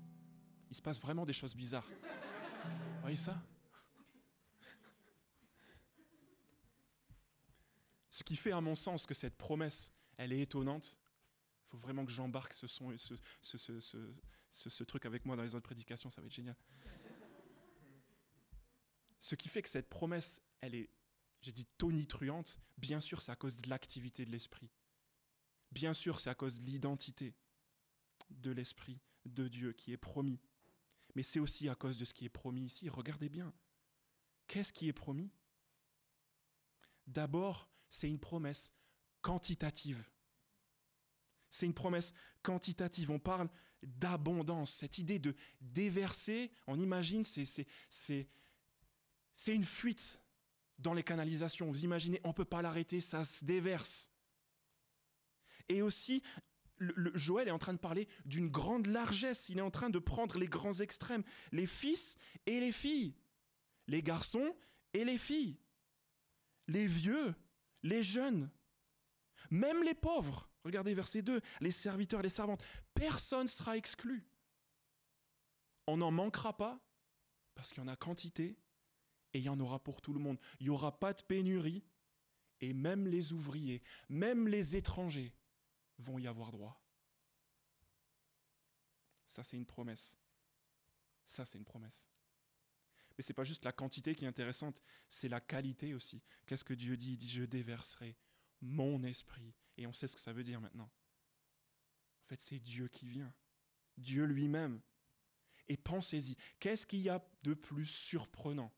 Il 0.70 0.76
se 0.76 0.82
passe 0.82 1.00
vraiment 1.00 1.26
des 1.26 1.34
choses 1.34 1.56
bizarres. 1.56 1.88
Vous 1.88 3.02
voyez 3.02 3.16
ça? 3.16 3.42
Ce 8.10 8.24
qui 8.24 8.36
fait 8.36 8.52
à 8.52 8.62
mon 8.62 8.76
sens 8.76 9.06
que 9.06 9.14
cette 9.14 9.36
promesse, 9.36 9.92
elle 10.18 10.34
est 10.34 10.42
étonnante. 10.42 11.00
Il 11.66 11.70
faut 11.72 11.78
vraiment 11.78 12.06
que 12.06 12.12
j'embarque 12.12 12.54
ce, 12.54 12.68
ce, 12.68 14.84
truc 14.84 15.06
avec 15.06 15.26
moi 15.26 15.36
dans 15.36 15.42
les 15.42 15.56
autres 15.56 15.64
prédications, 15.64 16.10
ça 16.10 16.22
va 16.22 16.28
être 16.28 16.34
génial. 16.34 16.56
Ce 19.20 19.36
qui 19.36 19.50
fait 19.50 19.62
que 19.62 19.70
cette 19.70 19.90
promesse, 19.90 20.42
elle 20.62 20.76
est, 20.76 20.90
j'ai 21.44 21.52
dit 21.52 21.68
tonitruante, 21.78 22.60
bien 22.78 23.00
sûr 23.00 23.22
c'est 23.22 23.32
à 23.32 23.36
cause 23.36 23.58
de 23.58 23.70
l'activité 23.70 24.26
de 24.26 24.32
l'esprit. 24.32 24.72
Bien 25.72 25.94
sûr 25.94 26.20
c'est 26.20 26.30
à 26.30 26.36
cause 26.36 26.60
de 26.60 26.66
l'identité 26.66 27.36
de 28.30 28.52
l'esprit 28.52 29.00
de 29.26 29.48
Dieu 29.48 29.74
qui 29.74 29.92
est 29.92 29.98
promis. 29.98 30.40
Mais 31.16 31.24
c'est 31.24 31.40
aussi 31.40 31.70
à 31.70 31.76
cause 31.76 31.98
de 31.98 32.06
ce 32.06 32.14
qui 32.14 32.26
est 32.26 32.30
promis 32.30 32.66
ici. 32.66 32.90
Regardez 32.90 33.30
bien. 33.30 33.54
Qu'est-ce 34.48 34.74
qui 34.74 34.88
est 34.88 34.94
promis? 34.94 35.32
D'abord, 37.06 37.70
c'est 37.90 38.10
une 38.10 38.20
promesse 38.20 38.74
quantitative. 39.22 40.04
C'est 41.50 41.66
une 41.66 41.74
promesse 41.74 42.14
quantitative. 42.42 43.12
On 43.12 43.20
parle 43.20 43.50
d'abondance. 43.84 44.74
Cette 44.74 44.98
idée 44.98 45.20
de 45.20 45.36
déverser, 45.62 46.52
on 46.68 46.80
imagine, 46.80 47.24
c'est, 47.24 47.68
une 49.48 49.66
fuite 49.66 50.20
dans 50.84 50.94
les 50.94 51.04
canalisations. 51.04 51.72
Vous 51.72 51.84
imaginez, 51.84 52.22
on 52.24 52.30
ne 52.30 52.34
peut 52.34 52.46
pas 52.46 52.62
l'arrêter, 52.62 53.02
ça 53.02 53.24
se 53.24 53.44
déverse. 53.44 54.12
Et 55.70 55.82
aussi, 55.82 56.22
Joël 57.16 57.48
est 57.48 57.52
en 57.52 57.60
train 57.60 57.74
de 57.74 57.80
parler 57.80 58.08
d'une 58.26 58.50
grande 58.50 58.88
largesse. 58.88 59.50
Il 59.50 59.58
est 59.58 59.62
en 59.62 59.72
train 59.72 59.90
de 59.90 60.00
prendre 60.00 60.38
les 60.38 60.48
grands 60.48 60.80
extrêmes, 60.80 61.24
les 61.52 61.68
fils 61.68 62.18
et 62.46 62.60
les 62.60 62.72
filles, 62.72 63.16
les 63.88 64.04
garçons 64.04 64.56
et 64.94 65.06
les 65.06 65.18
filles, 65.18 65.58
les 66.68 66.86
vieux 66.86 67.34
les 67.84 68.02
jeunes, 68.02 68.50
même 69.52 69.84
les 69.84 69.94
pauvres. 69.94 70.50
Regardez 70.64 70.94
verset 70.94 71.22
2, 71.22 71.42
les 71.60 71.72
serviteurs 71.72 72.22
et 72.22 72.24
les 72.24 72.30
servantes. 72.30 72.64
Personne 72.94 73.44
ne 73.44 73.48
sera 73.48 73.78
exclu. 73.78 74.26
On 75.88 75.98
n'en 75.98 76.12
manquera 76.12 76.56
pas 76.56 76.80
parce 77.54 77.72
qu'il 77.72 77.84
y 77.84 77.86
en 77.86 77.90
a 77.90 77.98
quantité 77.98 78.58
et 79.34 79.40
il 79.40 79.44
y 79.44 79.50
en 79.50 79.60
aura 79.60 79.80
pour 79.84 80.02
tout 80.02 80.14
le 80.14 80.20
monde. 80.20 80.40
Il 80.60 80.66
n'y 80.66 80.70
aura 80.70 81.00
pas 81.00 81.14
de 81.14 81.22
pénurie 81.22 81.84
et 82.62 82.74
même 82.74 83.08
les 83.08 83.34
ouvriers, 83.34 83.82
même 84.10 84.48
les 84.48 84.76
étrangers 84.76 85.34
vont 85.98 86.20
y 86.20 86.28
avoir 86.28 86.52
droit. 86.52 86.82
Ça, 89.26 89.44
c'est 89.44 89.58
une 89.58 89.66
promesse. 89.66 90.18
Ça, 91.26 91.46
c'est 91.46 91.58
une 91.58 91.66
promesse. 91.66 92.08
Mais 93.18 93.24
ce 93.24 93.32
n'est 93.32 93.36
pas 93.36 93.44
juste 93.44 93.66
la 93.66 93.72
quantité 93.72 94.16
qui 94.16 94.26
est 94.26 94.28
intéressante, 94.28 94.82
c'est 95.10 95.30
la 95.30 95.40
qualité 95.40 95.94
aussi. 95.94 96.22
Qu'est-ce 96.46 96.66
que 96.66 96.74
Dieu 96.74 96.98
dit? 96.98 97.14
Il 97.14 97.18
dit, 97.18 97.30
je 97.30 97.44
déverserai 97.44 98.16
mon 98.62 99.04
esprit. 99.04 99.54
Et 99.78 99.88
on 99.88 99.94
sait 99.94 100.08
ce 100.08 100.16
que 100.16 100.22
ça 100.22 100.34
veut 100.34 100.44
dire 100.44 100.62
maintenant. 100.62 100.90
En 102.24 102.28
fait, 102.28 102.42
c'est 102.42 102.60
Dieu 102.60 102.88
qui 102.88 103.08
vient. 103.08 103.34
Dieu 103.98 104.26
lui-même. 104.26 104.82
Et 105.68 105.78
pensez-y, 105.78 106.36
qu'est-ce 106.60 106.86
qu'il 106.86 107.02
y 107.02 107.10
a 107.10 107.24
de 107.44 107.54
plus 107.54 107.86
surprenant? 107.86 108.72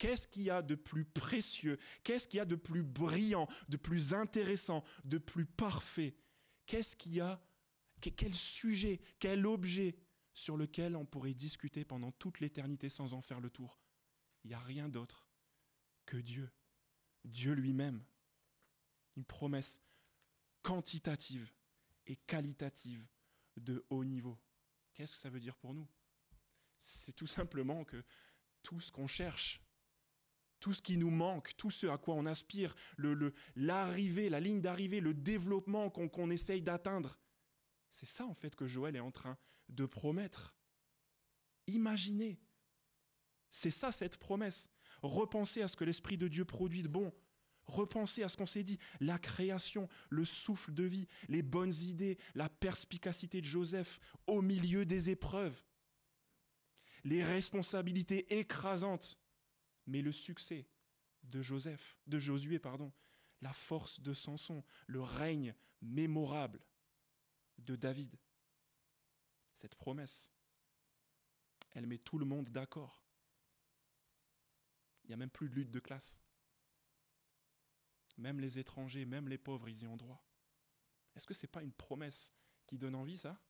Qu'est-ce 0.00 0.26
qu'il 0.26 0.44
y 0.44 0.50
a 0.50 0.62
de 0.62 0.76
plus 0.76 1.04
précieux? 1.04 1.78
Qu'est-ce 2.02 2.26
qu'il 2.26 2.38
y 2.38 2.40
a 2.40 2.46
de 2.46 2.56
plus 2.56 2.82
brillant, 2.82 3.46
de 3.68 3.76
plus 3.76 4.14
intéressant, 4.14 4.82
de 5.04 5.18
plus 5.18 5.44
parfait? 5.44 6.16
Qu'est-ce 6.64 6.96
qu'il 6.96 7.12
y 7.12 7.20
a? 7.20 7.38
Quel 8.00 8.34
sujet, 8.34 8.98
quel 9.18 9.46
objet 9.46 9.94
sur 10.32 10.56
lequel 10.56 10.96
on 10.96 11.04
pourrait 11.04 11.34
discuter 11.34 11.84
pendant 11.84 12.12
toute 12.12 12.40
l'éternité 12.40 12.88
sans 12.88 13.12
en 13.12 13.20
faire 13.20 13.40
le 13.40 13.50
tour? 13.50 13.78
Il 14.42 14.48
n'y 14.48 14.54
a 14.54 14.58
rien 14.58 14.88
d'autre 14.88 15.28
que 16.06 16.16
Dieu, 16.16 16.50
Dieu 17.26 17.52
lui-même. 17.52 18.02
Une 19.16 19.26
promesse 19.26 19.82
quantitative 20.62 21.52
et 22.06 22.16
qualitative 22.16 23.06
de 23.58 23.84
haut 23.90 24.04
niveau. 24.04 24.38
Qu'est-ce 24.94 25.12
que 25.12 25.20
ça 25.20 25.28
veut 25.28 25.40
dire 25.40 25.56
pour 25.56 25.74
nous? 25.74 25.86
C'est 26.78 27.14
tout 27.14 27.26
simplement 27.26 27.84
que 27.84 28.02
tout 28.62 28.80
ce 28.80 28.90
qu'on 28.90 29.06
cherche, 29.06 29.60
tout 30.60 30.72
ce 30.72 30.82
qui 30.82 30.96
nous 30.96 31.10
manque, 31.10 31.56
tout 31.56 31.70
ce 31.70 31.86
à 31.86 31.98
quoi 31.98 32.14
on 32.14 32.26
aspire, 32.26 32.74
l'arrivée, 33.56 34.28
la 34.28 34.40
ligne 34.40 34.60
d'arrivée, 34.60 35.00
le 35.00 35.14
développement 35.14 35.90
qu'on 35.90 36.30
essaye 36.30 36.62
d'atteindre, 36.62 37.18
c'est 37.90 38.06
ça 38.06 38.24
en 38.26 38.34
fait 38.34 38.54
que 38.54 38.66
Joël 38.66 38.96
est 38.96 39.00
en 39.00 39.10
train 39.10 39.36
de 39.68 39.86
promettre. 39.86 40.54
Imaginez. 41.66 42.40
C'est 43.50 43.70
ça 43.70 43.90
cette 43.90 44.16
promesse. 44.16 44.70
Repensez 45.02 45.62
à 45.62 45.68
ce 45.68 45.76
que 45.76 45.84
l'Esprit 45.84 46.16
de 46.16 46.28
Dieu 46.28 46.44
produit 46.44 46.82
de 46.82 46.88
bon. 46.88 47.12
Repensez 47.66 48.22
à 48.22 48.28
ce 48.28 48.36
qu'on 48.36 48.46
s'est 48.46 48.64
dit, 48.64 48.78
la 49.00 49.18
création, 49.18 49.88
le 50.08 50.24
souffle 50.24 50.72
de 50.72 50.84
vie, 50.84 51.06
les 51.28 51.42
bonnes 51.42 51.74
idées, 51.74 52.18
la 52.34 52.48
perspicacité 52.48 53.40
de 53.40 53.46
Joseph 53.46 54.00
au 54.26 54.42
milieu 54.42 54.84
des 54.84 55.10
épreuves, 55.10 55.64
les 57.04 57.22
responsabilités 57.22 58.38
écrasantes, 58.38 59.18
mais 59.86 60.02
le 60.02 60.12
succès 60.12 60.68
de 61.22 61.42
Joseph, 61.42 61.98
de 62.06 62.18
Josué, 62.18 62.58
pardon, 62.58 62.92
la 63.40 63.52
force 63.52 64.00
de 64.00 64.14
Samson, 64.14 64.64
le 64.86 65.00
règne 65.00 65.54
mémorable 65.80 66.64
de 67.58 67.76
David. 67.76 68.18
Cette 69.52 69.74
promesse, 69.74 70.32
elle 71.72 71.86
met 71.86 71.98
tout 71.98 72.18
le 72.18 72.26
monde 72.26 72.50
d'accord. 72.50 73.04
Il 75.04 75.08
n'y 75.08 75.14
a 75.14 75.16
même 75.16 75.30
plus 75.30 75.48
de 75.48 75.54
lutte 75.54 75.70
de 75.70 75.80
classe. 75.80 76.22
Même 78.16 78.40
les 78.40 78.58
étrangers, 78.58 79.04
même 79.04 79.28
les 79.28 79.38
pauvres, 79.38 79.68
ils 79.68 79.82
y 79.82 79.86
ont 79.86 79.96
droit. 79.96 80.24
Est-ce 81.16 81.26
que 81.26 81.34
ce 81.34 81.44
n'est 81.44 81.50
pas 81.50 81.62
une 81.62 81.72
promesse 81.72 82.32
qui 82.66 82.78
donne 82.78 82.94
envie, 82.94 83.18
ça? 83.18 83.40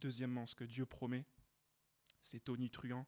Deuxièmement, 0.00 0.46
ce 0.46 0.54
que 0.54 0.64
Dieu 0.64 0.86
promet, 0.86 1.26
c'est 2.20 2.40
tonitruant 2.40 3.06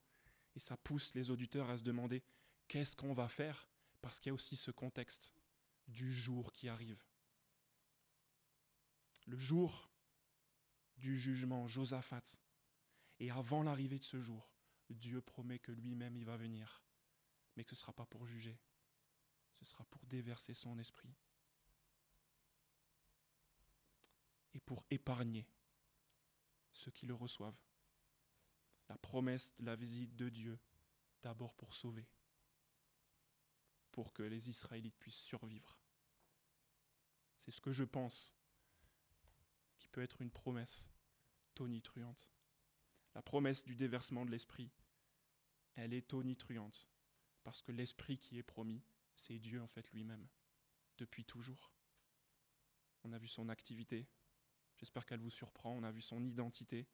et 0.55 0.61
ça 0.61 0.77
pousse 0.77 1.15
les 1.15 1.31
auditeurs 1.31 1.71
à 1.71 1.77
se 1.77 1.83
demander 1.83 2.23
qu'est-ce 2.69 2.97
qu'on 2.97 3.15
va 3.15 3.29
faire? 3.29 3.69
Parce 4.01 4.19
qu'il 4.19 4.31
y 4.31 4.33
a 4.33 4.35
aussi 4.35 4.57
ce 4.57 4.71
contexte 4.71 5.35
du 5.89 6.13
jour 6.13 6.53
qui 6.53 6.69
arrive. 6.69 7.03
Le 9.27 9.39
jour 9.39 9.91
du 10.97 11.17
jugement, 11.17 11.67
Josaphat. 11.67 12.41
Et 13.21 13.31
avant 13.31 13.63
l'arrivée 13.63 13.99
de 13.99 14.05
ce 14.05 14.21
jour, 14.21 14.53
Dieu 14.91 15.21
promet 15.21 15.59
que 15.59 15.73
lui-même 15.73 16.17
il 16.17 16.25
va 16.25 16.37
venir, 16.37 16.83
mais 17.57 17.65
que 17.65 17.71
ce 17.71 17.81
ne 17.81 17.81
sera 17.81 17.93
pas 17.93 18.07
pour 18.07 18.27
juger, 18.27 18.59
ce 19.53 19.65
sera 19.65 19.85
pour 19.85 20.05
déverser 20.07 20.55
son 20.55 20.79
esprit. 20.79 21.15
Et 24.55 24.61
pour 24.61 24.85
épargner 24.91 25.47
ceux 26.73 26.91
qui 26.91 27.07
le 27.07 27.15
reçoivent. 27.15 27.57
La 28.93 28.99
promesse 28.99 29.55
de 29.59 29.65
la 29.65 29.75
visite 29.75 30.15
de 30.17 30.29
Dieu, 30.29 30.59
d'abord 31.23 31.55
pour 31.55 31.73
sauver, 31.73 32.07
pour 33.91 34.13
que 34.13 34.23
les 34.23 34.51
Israélites 34.51 34.99
puissent 34.99 35.23
survivre. 35.23 35.79
C'est 37.39 37.53
ce 37.53 37.63
que 37.63 37.73
je 37.73 37.85
pense 37.85 38.37
qui 39.79 39.89
peut 39.89 40.03
être 40.03 40.21
une 40.21 40.31
promesse 40.31 40.91
tonitruante. 41.55 42.31
La 43.15 43.23
promesse 43.23 43.65
du 43.65 43.77
déversement 43.77 44.27
de 44.27 44.31
l'Esprit, 44.31 44.71
elle 45.75 45.95
est 45.95 46.07
tonitruante, 46.07 46.87
parce 47.45 47.63
que 47.63 47.73
l'Esprit 47.73 48.19
qui 48.19 48.37
est 48.37 48.43
promis, 48.43 48.83
c'est 49.15 49.39
Dieu 49.39 49.63
en 49.63 49.69
fait 49.69 49.91
lui-même, 49.93 50.29
depuis 50.99 51.25
toujours. 51.25 51.73
On 53.05 53.13
a 53.15 53.19
vu 53.19 53.27
son 53.27 53.49
activité, 53.49 54.07
j'espère 54.77 55.07
qu'elle 55.07 55.21
vous 55.21 55.31
surprend, 55.31 55.73
on 55.73 55.83
a 55.83 55.91
vu 55.91 56.03
son 56.03 56.23
identité, 56.23 56.87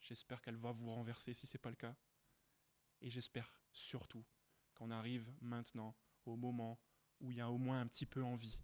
j'espère 0.00 0.42
qu'elle 0.42 0.56
va 0.56 0.72
vous 0.72 0.90
renverser 0.90 1.34
si 1.34 1.46
ce 1.46 1.56
n'est 1.56 1.60
pas 1.60 1.70
le 1.70 1.76
cas, 1.76 1.96
et 3.00 3.10
j'espère 3.10 3.60
surtout 3.72 4.24
qu'on 4.74 4.90
arrive 4.90 5.32
maintenant 5.40 5.96
au 6.26 6.36
moment 6.36 6.80
où 7.20 7.30
il 7.30 7.36
y 7.36 7.40
a 7.40 7.50
au 7.50 7.58
moins 7.58 7.80
un 7.80 7.86
petit 7.86 8.06
peu 8.06 8.22
envie 8.22 8.60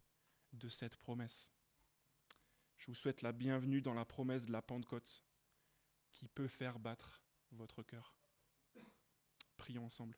de 0.53 0.69
cette 0.69 0.97
promesse. 0.97 1.53
Je 2.79 2.87
vous 2.87 2.95
souhaite 2.95 3.23
la 3.23 3.33
bienvenue 3.33 3.83
dans 3.83 3.95
la 3.95 4.05
promesse 4.05 4.47
de 4.47 4.53
la 4.53 4.63
Pentecôte 4.63 5.25
qui 6.13 6.29
peut 6.29 6.49
faire 6.49 6.79
battre 6.79 7.23
votre 7.51 7.83
cœur. 7.83 8.15
Prions 9.57 9.85
ensemble. 9.85 10.17